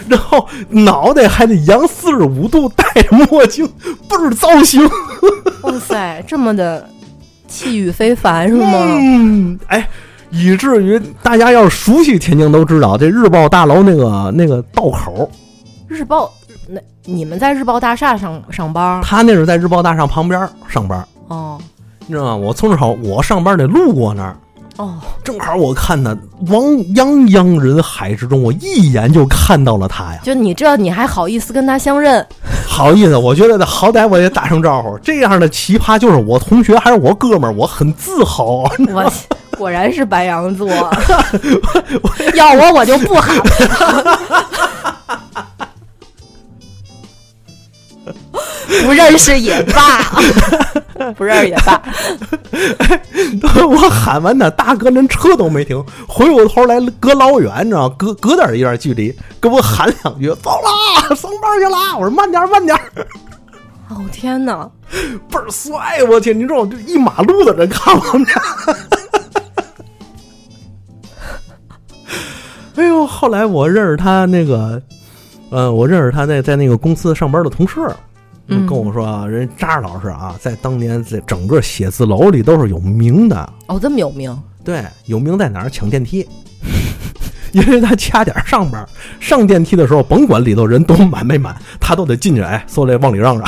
[0.08, 3.66] 然后脑袋还得扬四十五度，戴着墨镜，
[4.10, 4.90] 倍儿造型，
[5.62, 6.88] 哇塞，这么的
[7.48, 8.66] 气宇非凡是吗？
[8.66, 9.88] 嗯，哎，
[10.30, 15.30] 以至于大家要是熟悉天津都知道，这日报大楼那个那个道口，
[15.88, 16.34] 日报，
[16.68, 19.02] 那你们在日报大厦上上班？
[19.04, 21.60] 他那是在日报大厦旁边上班，哦
[22.06, 22.36] 你知道吗？
[22.36, 24.36] 我从正好我上班得路过那儿。
[24.78, 26.64] 哦，正好我看他汪
[26.96, 30.20] 泱泱人海之中，我一眼就看到了他呀！
[30.24, 32.26] 就你这你还好意思跟他相认？
[32.68, 34.98] 好意思，我觉得好歹我也打声招呼。
[34.98, 38.64] 这样的奇葩就是我同学还是我哥们儿，我很自豪。
[38.92, 39.14] 我
[39.58, 40.68] 果然是白羊座，
[42.34, 43.38] 要我我就不喊
[48.86, 50.22] 不认识也罢，
[51.16, 51.82] 不认识也罢。
[53.68, 62.78] 我喊完他，大哥连车都没停，回过头来隔老远，你知道，隔隔点一段距离，给我喊两句：“走啦，上班去啦！”我说：“慢点，慢点。
[63.90, 64.70] 哦天哪！”
[65.30, 66.38] 倍儿帅，我天！
[66.38, 68.42] 你知道，就一马路的人看我们俩。
[72.76, 74.82] 哎呦，后来我认识他那个，
[75.50, 77.96] 呃，我认识他在在那个公司上班的同事，嗯
[78.48, 83.54] 跟我说啊，人扎老师啊，在当年在整个写字楼里都是有名的。
[83.68, 84.38] 哦，这么有名？
[84.64, 85.70] 对，有名在哪儿？
[85.70, 86.28] 抢电梯，
[87.52, 88.88] 因为他掐点上班，
[89.20, 93.48] 上电梯的时候，甭管里头人都满没满，他都得进去，哎，说来往里让让，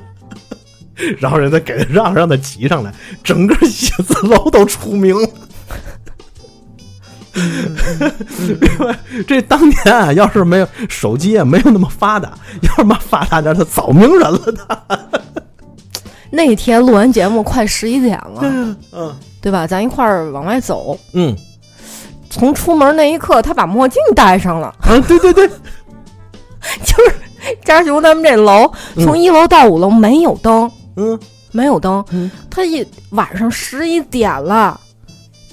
[1.18, 5.28] 然后人家给他让让他挤上来，整个写字楼都出名了。
[9.26, 12.32] 这当年啊，要是没有手机，啊没有那么发达，
[12.62, 14.38] 要是嘛发达点，他早名人了。
[14.68, 14.98] 他
[16.30, 18.76] 那天录完节目快十一点了，嗯
[19.40, 19.66] 对吧？
[19.66, 21.36] 咱一块儿往外走，嗯
[22.28, 24.66] 从出门那一刻，他把墨镜戴上了。
[24.80, 25.48] 啊，对对对，
[26.84, 27.14] 就是
[27.64, 31.18] 家熊他们这楼，从一楼到五楼没有灯，嗯
[31.52, 32.04] 没有灯。
[32.10, 34.78] 嗯他一晚上十一点了，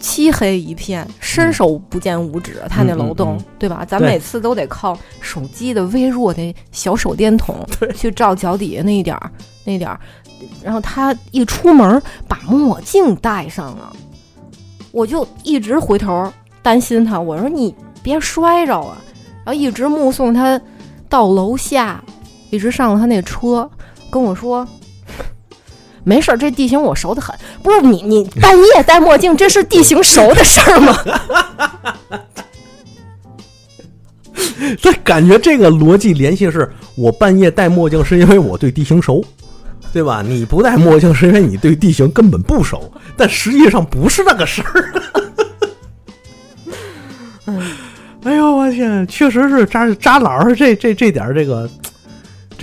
[0.04, 2.62] 漆黑一片，伸手不见五指。
[2.70, 3.86] 他那楼栋，对吧？
[3.86, 9.32] 咱每次都得靠手机的微弱的小手电筒去照脚底下那一点儿，
[9.64, 9.98] 那点儿。
[10.62, 13.96] 然后他一出门把墨镜戴上了，
[14.92, 16.32] 我就一直回头
[16.62, 17.74] 担心他，我说你
[18.04, 18.98] 别摔着啊！
[19.46, 20.60] 然后一直目送他
[21.08, 22.04] 到楼下，
[22.50, 23.70] 一直上了他那车，
[24.12, 24.68] 跟我说。
[26.04, 27.36] 没事儿，这地形我熟得很。
[27.62, 30.98] 不是你，你半夜戴墨镜，这是地形熟的事儿吗？
[34.82, 39.24] 他感觉这个逻辑联系是我半夜戴墨镜是因为我对地形熟，
[39.92, 40.22] 对吧？
[40.22, 44.94] 你不戴墨镜是因为你对地形根本不熟，但实际上不是那个事儿。
[48.24, 51.70] 哎呦我天，确实是扎扎老师这这这点儿这个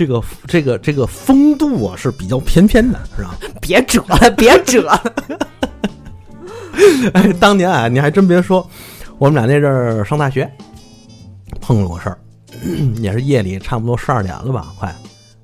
[0.01, 3.37] 这个这个这个风度啊是比较翩翩的，是吧？
[3.61, 4.99] 别扯了，别扯了。
[7.13, 8.67] 哎，当年啊，你还真别说，
[9.19, 10.51] 我们俩那阵儿上大学
[11.59, 12.17] 碰了个事儿，
[12.97, 14.91] 也是夜里差不多十二点了吧，快，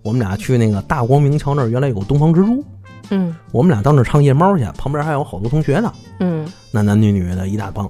[0.02, 2.66] 我们俩去那个大光明桥那儿，原来有个东方之珠，
[3.12, 7.88] 嗯我们俩到那儿唱夜猫去，旁边还有好多同学呢，嗯男男女女的一大帮。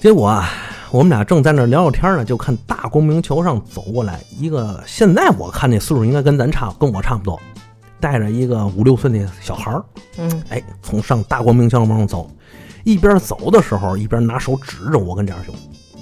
[0.00, 0.50] 结果啊，
[0.90, 7.38] 我们俩正在那聊聊天呢，就看大光明桥上走过来一个，现在我看那岁数应该跟咱差，跟我差不多，
[8.00, 9.84] 带着一个五六岁的小孩儿，
[10.16, 12.30] 嗯，哎，从上大光明桥往上走，
[12.84, 15.54] 一边走的时候一边拿手指着我跟这样兄，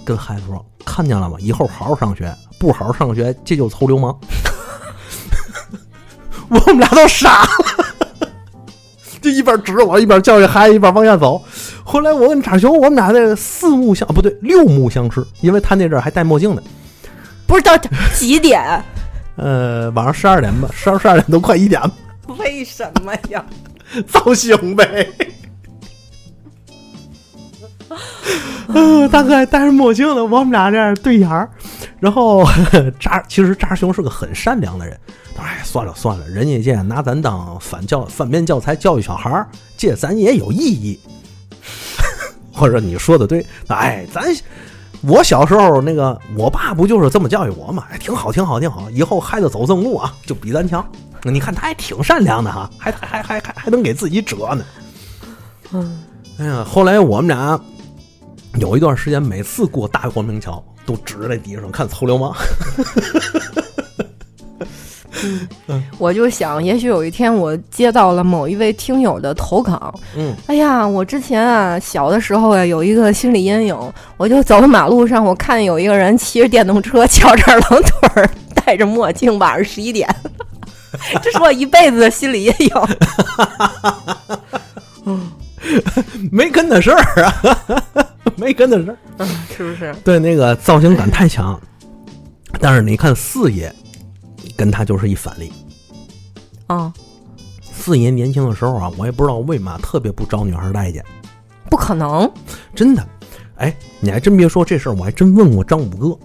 [0.05, 1.37] 跟孩子说：“看见了吗？
[1.41, 4.16] 以后好好上学，不好好上学，这就是臭流氓。
[6.49, 7.49] ”我们俩都傻了，
[9.20, 11.43] 就一边指着我，一边教育孩子，一边往下走。
[11.89, 16.61] 后来我跟叉熊，我们俩这四目相不对，六目相视，因为他那阵儿还戴墨镜呢。
[17.47, 17.78] 不是到
[18.12, 18.82] 几点？
[19.37, 21.93] 呃，晚上十二点吧，十二十二点都快一点了，
[22.39, 23.45] 为什么呀？
[24.09, 25.09] 造型呗。
[28.66, 31.49] 嗯， 大哥还戴着墨镜呢，我们俩这样对眼儿，
[32.01, 32.45] 然后
[32.99, 34.99] 扎其实扎熊是个很善良的人，
[35.37, 40.99] 他说：“哎，算了算了，人家这拿咱当反教反面教材教育小孩儿，这咱也有意义。”
[42.53, 44.25] 或者你说的对，哎，咱
[45.03, 47.85] 我小时候那个我爸不就是这么教育我嘛？
[47.91, 50.85] 哎，挺好，挺好，挺好，以后孩子走正路啊，就比咱强。
[51.23, 54.64] 你看他还挺善良的哈，还还还还还能给自己折呢。
[55.73, 56.03] 嗯，
[56.39, 57.61] 哎呀，后来我们俩
[58.59, 62.33] 有一段时间，每次过大光明桥都指着那地上看臭流氓。
[65.99, 69.93] 我就想，也许有一天我接到了某一位听友的投稿。
[70.17, 80.09] 嗯，哎呀，我之前啊小的时候呀有一个心理阴影，我就走在马路上，我看有一个人骑着电动车，翘着二郎腿儿，戴着墨镜，晚上十一点，
[81.23, 82.71] 这是我一辈子的心理阴影。
[86.31, 87.35] 没跟的事儿啊，
[88.37, 88.97] 没跟的事儿。
[89.19, 89.95] 嗯，是不是？
[90.05, 91.59] 对，那个造型感太强。
[92.61, 93.73] 但是你看四爷，
[94.57, 95.53] 跟他就是一反例。
[96.67, 96.93] 啊、
[97.61, 101.05] 四爷年轻的时候啊，我也不知道为嘛特别不招女孩待见，
[101.71, 102.31] 不可能。
[102.75, 103.07] 真的。
[103.57, 106.19] 哎，你还真别说这事儿，我还真问过张五哥。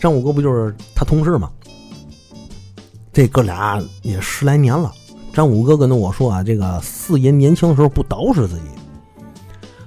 [0.00, 1.50] 张五哥不就是他同事吗？
[3.12, 4.92] 这哥俩也十来年了。
[5.32, 8.62] 张五哥跟着我说啊，这个四爷年轻的时候不捯饬自己，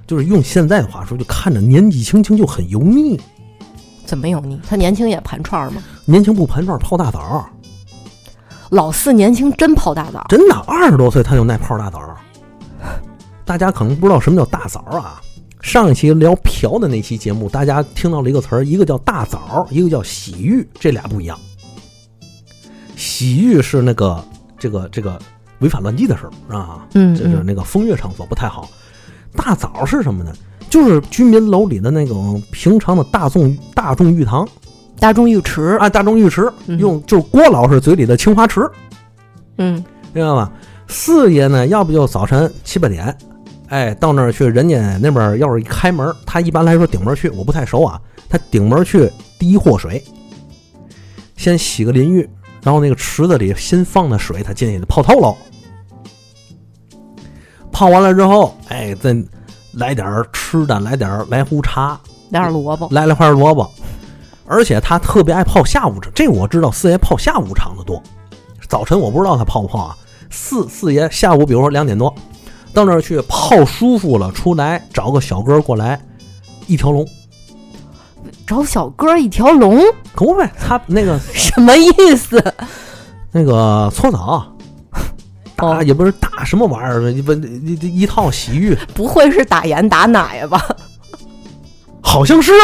[0.07, 3.19] 就是用现在的话说，就看着年纪轻轻就很油腻。
[4.09, 4.59] 怎么有你？
[4.67, 5.83] 他年轻也盘串儿吗？
[6.03, 7.47] 年轻不盘串泡大枣，
[8.71, 12.01] 老四年轻真泡大枣，真的二十多岁他就爱泡大枣。
[13.45, 15.21] 大家可能不知道什么叫大枣啊。
[15.61, 21.37] 上一期聊嫖的那期节目，大家听到了一个词儿，一个叫大枣，一个叫洗浴，这俩不一样。
[22.95, 24.25] 洗浴是那个
[24.57, 25.21] 这个这个
[25.59, 28.67] 违法乱纪的事儿啊，嗯这是那个风月场所不太好。
[29.35, 30.33] 大枣是什么呢？
[30.69, 34.47] 就是居民楼里的那种平常的大众大众浴堂
[34.99, 38.61] 大众浴池，啊，大众浴池，嗯用就是郭老师嘴里的青花池。
[39.57, 40.51] 嗯明白吧？
[40.87, 43.15] 四爷呢，要不就早晨七八点，
[43.67, 47.99] 哎，到那儿去，人家那边要是一开门，他一般来说顶门去，我不太熟啊。
[48.27, 50.03] 他顶门去，第一祸水，
[51.35, 52.27] 先洗个淋浴，
[52.63, 55.35] 然后那个池子里新放的水，他进去泡透了。
[57.71, 59.15] 泡完了之后，哎，再
[59.79, 61.99] 来点儿吃的，来点儿来壶茶，
[62.29, 63.69] 来点萝卜，来了块萝卜。
[64.45, 68.01] 而且他特别爱泡下午茶，这我知道，四爷泡下午场的多。
[68.67, 69.95] 早晨我不知道他泡不泡啊。
[70.29, 72.13] 四四爷下午，比如说两点多
[72.73, 75.99] 到那儿去泡舒服了，出来找个小哥过来，
[76.67, 77.07] 一条龙，
[78.45, 79.81] 找小哥一条龙，
[80.13, 80.51] 可不呗？
[80.59, 82.43] 他那个什么意思？
[83.31, 84.45] 那个搓澡，
[85.59, 90.63] 打哦也不是打什么玩意儿，一不一一一套洗浴， 不会是打盐打奶吧？
[92.01, 92.51] 好像是，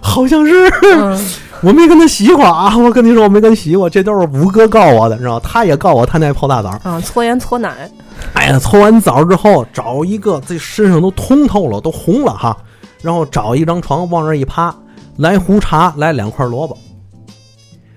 [0.00, 0.68] 好像是。
[0.96, 1.18] 嗯，
[1.62, 2.76] 我没跟他洗过啊！
[2.76, 5.40] 我跟你说，我没跟他洗过，这都是五哥告我的，你知道？
[5.40, 6.78] 他也告我，他那泡大澡。
[6.84, 7.90] 嗯，搓盐搓奶，
[8.34, 12.56] 哎呀，搓完澡之后，找一个这身上都通透了，都红了哈，
[13.02, 14.74] 然后找一张床往那一趴，
[15.16, 16.78] 来壶茶，来两块萝卜。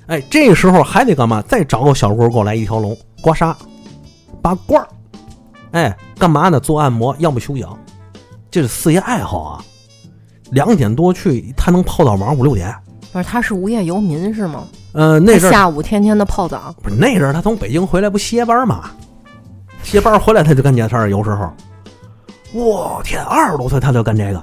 [0.07, 1.41] 哎，这时候还得干嘛？
[1.43, 3.53] 再找个小锅过来一条龙，刮痧，
[4.41, 4.87] 拔罐儿。
[5.71, 6.59] 哎，干嘛呢？
[6.59, 7.77] 做按摩，要么修养。
[8.49, 9.63] 这是四爷爱好啊。
[10.51, 12.73] 两点多去，他能泡到晚上五六点。
[13.11, 14.63] 不是他是无业游民是吗？
[14.93, 18.91] 呃，那阵儿下午天天的泡澡，不是那阵儿他从北京回来不歇班吗？
[19.83, 21.51] 歇班回来他就干这事儿，有时候，
[22.53, 24.41] 我天，二十多岁他就干这个，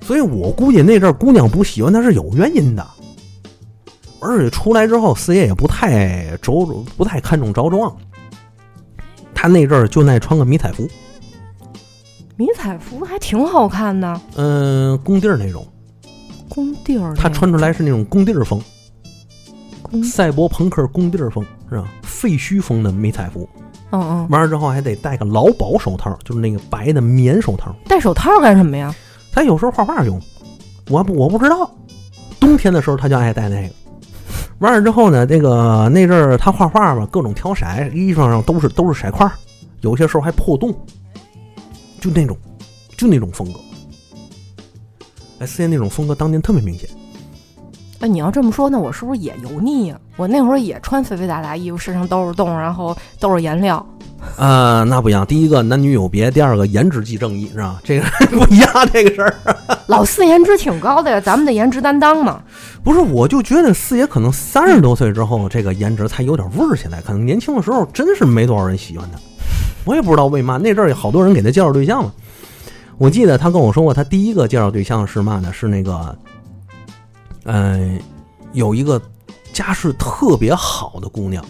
[0.00, 2.86] 所以我估计那阵儿姑娘不喜欢他是有原因的。
[4.20, 6.66] 而且出来之后，四爷也不太着，
[6.96, 7.94] 不太看重着装。
[9.34, 10.86] 他那阵儿就爱穿个迷彩服，
[12.36, 15.66] 迷彩服还挺好看的，嗯、工地儿那种，
[16.48, 18.62] 工地儿他穿出来是那种工地儿风，
[20.04, 21.88] 赛博朋克工地儿风是吧？
[22.02, 23.48] 废墟风的迷彩服，
[23.92, 27.74] 嗯嗯，完了之后还得戴个劳保手套，就是那个白的棉手套。
[27.86, 28.94] 戴手套干什么呀？
[29.32, 30.20] 他有时候画画用，
[30.90, 31.70] 我不我不知道。
[32.38, 33.74] 冬天的时候他就爱戴那个。
[34.60, 39.32] 完了之后呢，那个那阵儿他画画嘛，各种挑色，衣裳上都是都是色块儿，
[39.80, 40.72] 有些时候还破洞，
[42.00, 42.36] 就那种
[42.96, 43.58] 就那种风格。
[45.38, 46.88] 哎，四爷那种风格当年特别明显。
[48.00, 53.84] 哎，你要这么说，那我是不是也油腻呀、我那会儿也穿肥肥大大衣服，身上都是洞，然后都是颜料。
[54.36, 55.26] 呃，那不一样。
[55.26, 57.80] 第一个男女有别，第二个颜值即正义，是吧？
[57.82, 59.34] 这个 不一样，这个事儿。
[59.90, 62.40] 老四颜值挺高的呀，咱们的颜值担当嘛。
[62.84, 67.00] 不是，我就觉得四爷可能三十多岁之后，这个颜值才有点味儿起来。
[67.00, 69.18] 可能年轻的时候真是没多少人喜欢他，
[69.84, 70.58] 我也不知道为嘛。
[70.58, 72.12] 那阵儿有好多人给他介绍对象嘛。
[72.98, 75.52] 我记得他跟我说过，他第一个介绍对象是嘛呢？
[75.52, 76.16] 是那个，
[77.46, 78.00] 嗯、
[78.52, 79.02] 有一个
[79.52, 81.44] 家世特别好的姑娘，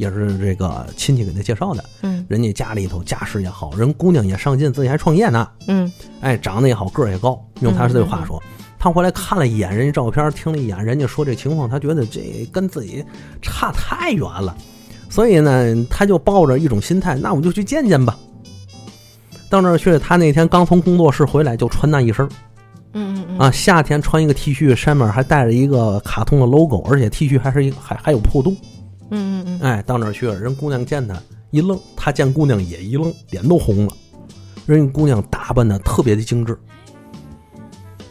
[0.00, 1.84] 也是这个亲戚给他介绍的。
[2.02, 5.46] 嗯人家家里头家世也好，人姑娘也上进，自己还创业呢。
[5.66, 7.38] 嗯哎，长得也好，个儿也高。
[7.60, 8.42] 用他这话说，
[8.78, 13.04] 他回来看了一眼人家照片，听了一眼人家说这情况，他觉得这跟自己
[13.42, 14.56] 差太远了，
[15.10, 18.16] 所以呢，他就抱着一种心态，那我就去见见吧。
[19.50, 22.24] 到那儿去，他那天刚从工作室回来，就穿那一身
[22.92, 28.56] 嗯嗯嗯啊，夏天穿一个 T 恤，上面还带着一个卡通的 logo，而且 T 恤还是一个还还有破洞。
[29.10, 31.14] 嗯嗯嗯，哎，到那儿去了，人姑娘见他
[31.50, 33.92] 一愣，他见姑娘也一愣，脸都红了。
[34.66, 36.56] 人家姑娘打扮的特别的精致，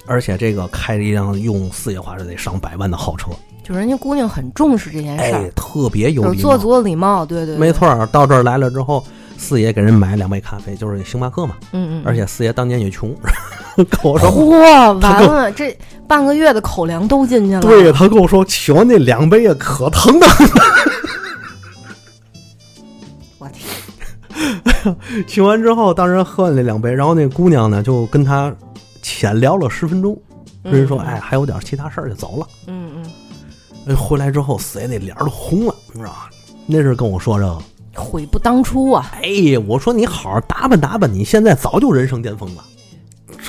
[0.06, 3.32] 而且这个开着一辆用四爷话是得上百万的豪车，
[3.64, 6.62] 就人家姑娘很重视这件事哎儿，，特别有就是做礼貌。
[6.62, 7.58] 足了礼貌，对对，对。
[7.58, 9.04] 没，错，到这儿来了之后，
[9.40, 11.56] 四爷给人买两杯咖啡，就是星巴克嘛。
[11.72, 13.16] 嗯嗯，而且四爷当年也穷，
[13.78, 15.76] 跟我说，嚯，完了，这
[16.06, 17.62] 半个月的口粮都进去了。
[17.62, 20.28] 对他跟我说，请完那两杯呀，可疼的。
[23.40, 28.54] 我天， 请完之后，当然喝了那两杯，然后那姑娘呢就跟他
[29.02, 30.16] 浅聊了十分钟。
[30.64, 32.46] 人说：“哎，还有点其他事儿就走了。
[32.68, 33.06] 嗯嗯，”
[33.88, 36.24] 哎，回来之后，四爷那脸都红了，你知道吗？
[36.66, 37.58] 那是跟我说这个。
[37.96, 39.12] 悔不当初啊！
[39.22, 42.64] 哎，我说你好好打扮打扮，你现在早就人生巅峰了，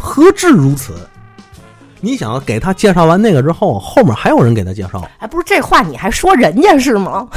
[0.00, 0.94] 何至如此？
[2.00, 5.06] 你想给他介绍完那个之后，后面还有人给他介绍。
[5.18, 7.28] 哎，不是这话你还说人家是吗？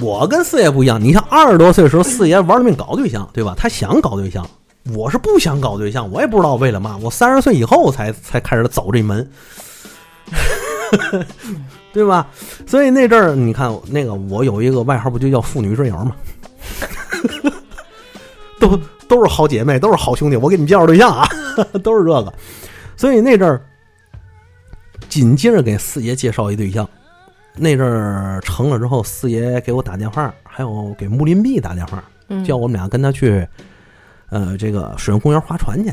[0.00, 3.54] 我跟四爷不一样，你像二十多岁的时候，四爷玩了命搞对象，对吧？
[3.56, 4.44] 他想搞对象，
[4.92, 6.98] 我是不想搞对象，我也不知道为了嘛。
[7.02, 9.28] 我三十岁以后才才开始走这门，
[11.94, 12.26] 对吧？
[12.66, 16.16] 所以那阵儿，你看那个我有一个外号，不就叫妇女之友吗？
[18.58, 18.76] 都
[19.06, 21.26] 都是好姐妹，都是好兄弟，我给你们介绍对象啊，
[21.84, 22.34] 都是这个。
[22.96, 23.60] 所以那阵儿，
[25.08, 26.88] 紧接着给四爷介绍一对象，
[27.54, 33.46] 那阵儿成了之后，四爷给我打电话，还有给穆林碧打电话，嗯叫我们俩跟他去，
[34.30, 35.92] 呃，这个水上公园划船去。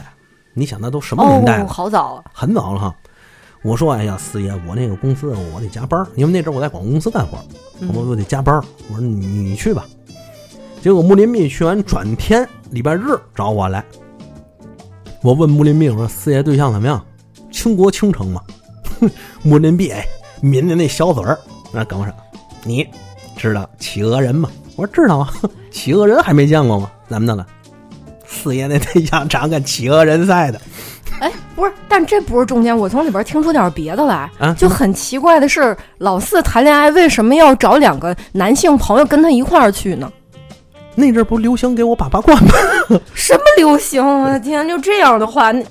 [0.54, 1.66] 你想那都什么年代了？
[1.66, 2.96] 哦，好早啊，很早了哈。
[3.64, 7.38] 我说，哎呀，四爷，我那个公司我得加班，因为那阵儿我在广告公司干活，
[7.80, 8.56] 我嗯我得加班。
[8.90, 9.86] 我说你你去吧。
[10.82, 13.04] 结果穆林碧去完，转天礼拜日
[13.36, 13.86] 找我来。
[15.22, 17.04] 我问穆林碧，我说四爷对象怎么样？
[17.52, 18.42] 倾国倾城吗？
[19.44, 20.08] 穆林碧哎，
[20.42, 21.38] 抿着那小嘴儿，
[21.72, 22.14] 那跟我说，
[22.64, 22.88] 你
[23.38, 24.50] 知道企鹅人吗？
[24.76, 25.32] 我说知道啊，
[25.70, 26.92] 企鹅人还没见过吗？
[27.08, 27.46] 怎么的了？
[28.26, 30.60] 四爷那对象长跟企鹅人赛的。
[31.62, 40.12] 哎，不是，但这不是重点，我从里边听出点别的来，啊就很奇怪的是，老四谈恋爱为什么要找两个男性朋友跟他一块儿去呢？
[40.96, 42.52] 那阵儿不流行给我把把关吗？
[43.14, 44.06] 什么流行？
[44.06, 45.64] 我的天，就这样的话，那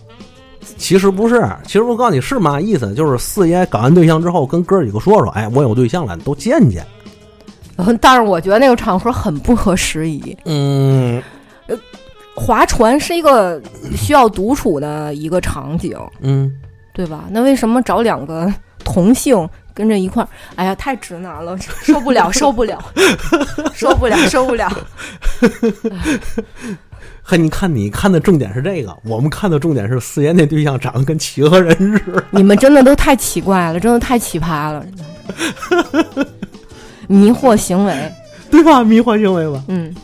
[0.77, 6.87] 其实不是，其实我告诉你是嘛意思，就是四爷搞完对象之后，跟哥几个说说，哎，我有对象了，都见见。
[8.01, 10.37] 但是我觉得那个场合很不合时宜。
[10.45, 11.23] 嗯
[12.41, 13.61] 划船是一个
[13.95, 16.51] 需要独处的一个场景，嗯，
[16.93, 17.25] 对吧？
[17.31, 20.29] 那为什么找两个同性跟着一块儿？
[20.57, 22.83] 哎呀，太直男了， 受不了，受不了，
[23.75, 24.69] 受不了，受不了。
[27.23, 32.25] 嘿，你看你看的重点是这个，我们看的重点是四爷那对象长得跟企鹅人似的。
[32.31, 34.85] 你们真的都太奇怪了，真的太奇葩了，
[37.07, 38.13] 迷惑行为。
[38.51, 38.83] 对吧？
[38.83, 39.63] 迷惑行为吧。
[39.69, 39.95] 嗯，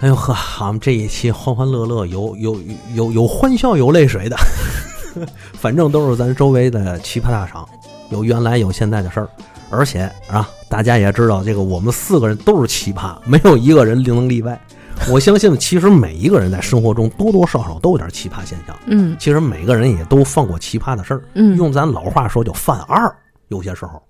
[0.00, 0.34] 哎呦呵，
[0.66, 2.60] 我们这一期欢欢乐乐，有有
[2.94, 4.36] 有有欢笑有泪水的，
[5.54, 7.66] 反正都是咱周围的奇葩大赏，
[8.10, 9.28] 有原来有现在的事儿，
[9.70, 14.60] 而且啊，大家也知道，这个我们四个人都是奇葩，没有一个人能例外。
[15.10, 18.76] 我相信，其实每一个人在生活中多多少少都有点奇葩现象。
[18.86, 23.12] 嗯其实每个人也都犯过奇葩的事儿，嗯用咱老话说叫犯二，
[23.48, 24.00] 有些时候。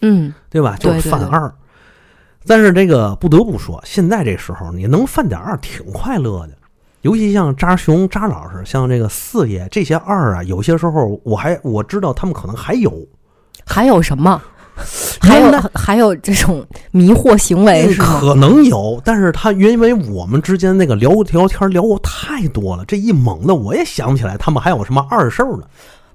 [0.00, 0.76] 嗯，对吧？
[0.78, 1.52] 就是对对对犯二。
[2.46, 6.54] 但是这个不得不说，现在这时候你能犯点二挺快乐的，
[7.02, 13.06] 尤其像扎熊、扎老师，像这个四爷这些二啊，有些时候我还我知道他们可能还有，
[13.66, 14.40] 还有什么？
[15.20, 18.20] 还有还有这种迷惑行为是吗？
[18.20, 25.68] 可能有，但是他因为我们之间那个聊聊天聊过太多了，这一猛的我也想不起来他们还有什么二事儿了。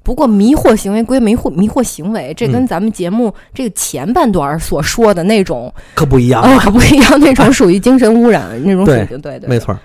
[0.04, 6.42] 不过迷惑行为归迷惑迷惑行为，这跟咱们节目这个前半段所说的那种可不一样。
[6.42, 9.80] 啊 可不一样，那种 属于精神污染那种水平，对对，没错儿，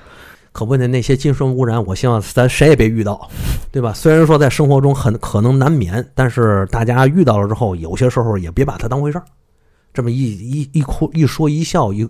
[0.51, 3.29] 可问的那些精神污染，我希望咱谁也别遇到，
[3.71, 3.93] 对吧？
[3.93, 9.25] 虽然说在生活中很可能难免，但是大家遇到了之后，有些时候也别把它当回事儿，
[9.95, 12.05] 这么一一一哭一说一笑一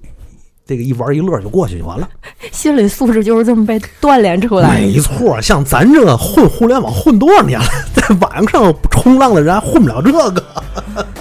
[0.69, 2.07] 这个一玩一乐就过去就完了。
[2.53, 4.75] 心理素质就是这么被锻炼出来的。
[4.75, 10.45] 没错，像咱这混互联网混多少年了，在网上冲浪的人还混不了这个。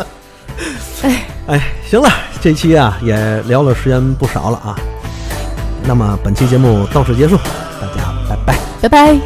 [1.03, 2.09] 哎哎，行了，
[2.41, 4.77] 这期啊也聊了时间不少了啊。
[5.85, 7.37] 那么本期节目到此结束，
[7.79, 8.59] 大家拜拜。
[8.81, 9.17] 拜拜。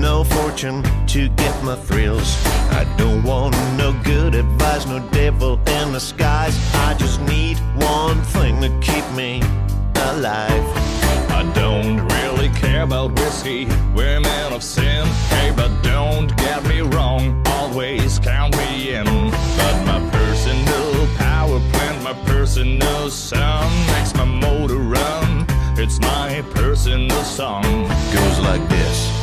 [0.00, 2.36] No fortune to get my thrills.
[2.70, 6.56] I don't want no good advice, no devil in the skies.
[6.74, 9.42] I just need one thing to keep me
[9.96, 10.64] alive.
[11.30, 15.06] I don't really care about whiskey, women of sin.
[15.28, 19.04] Hey, but don't get me wrong, always count me in.
[19.04, 25.46] But my personal power plant, my personal sun makes my motor run.
[25.78, 27.62] It's my personal song.
[28.12, 29.15] Goes like this.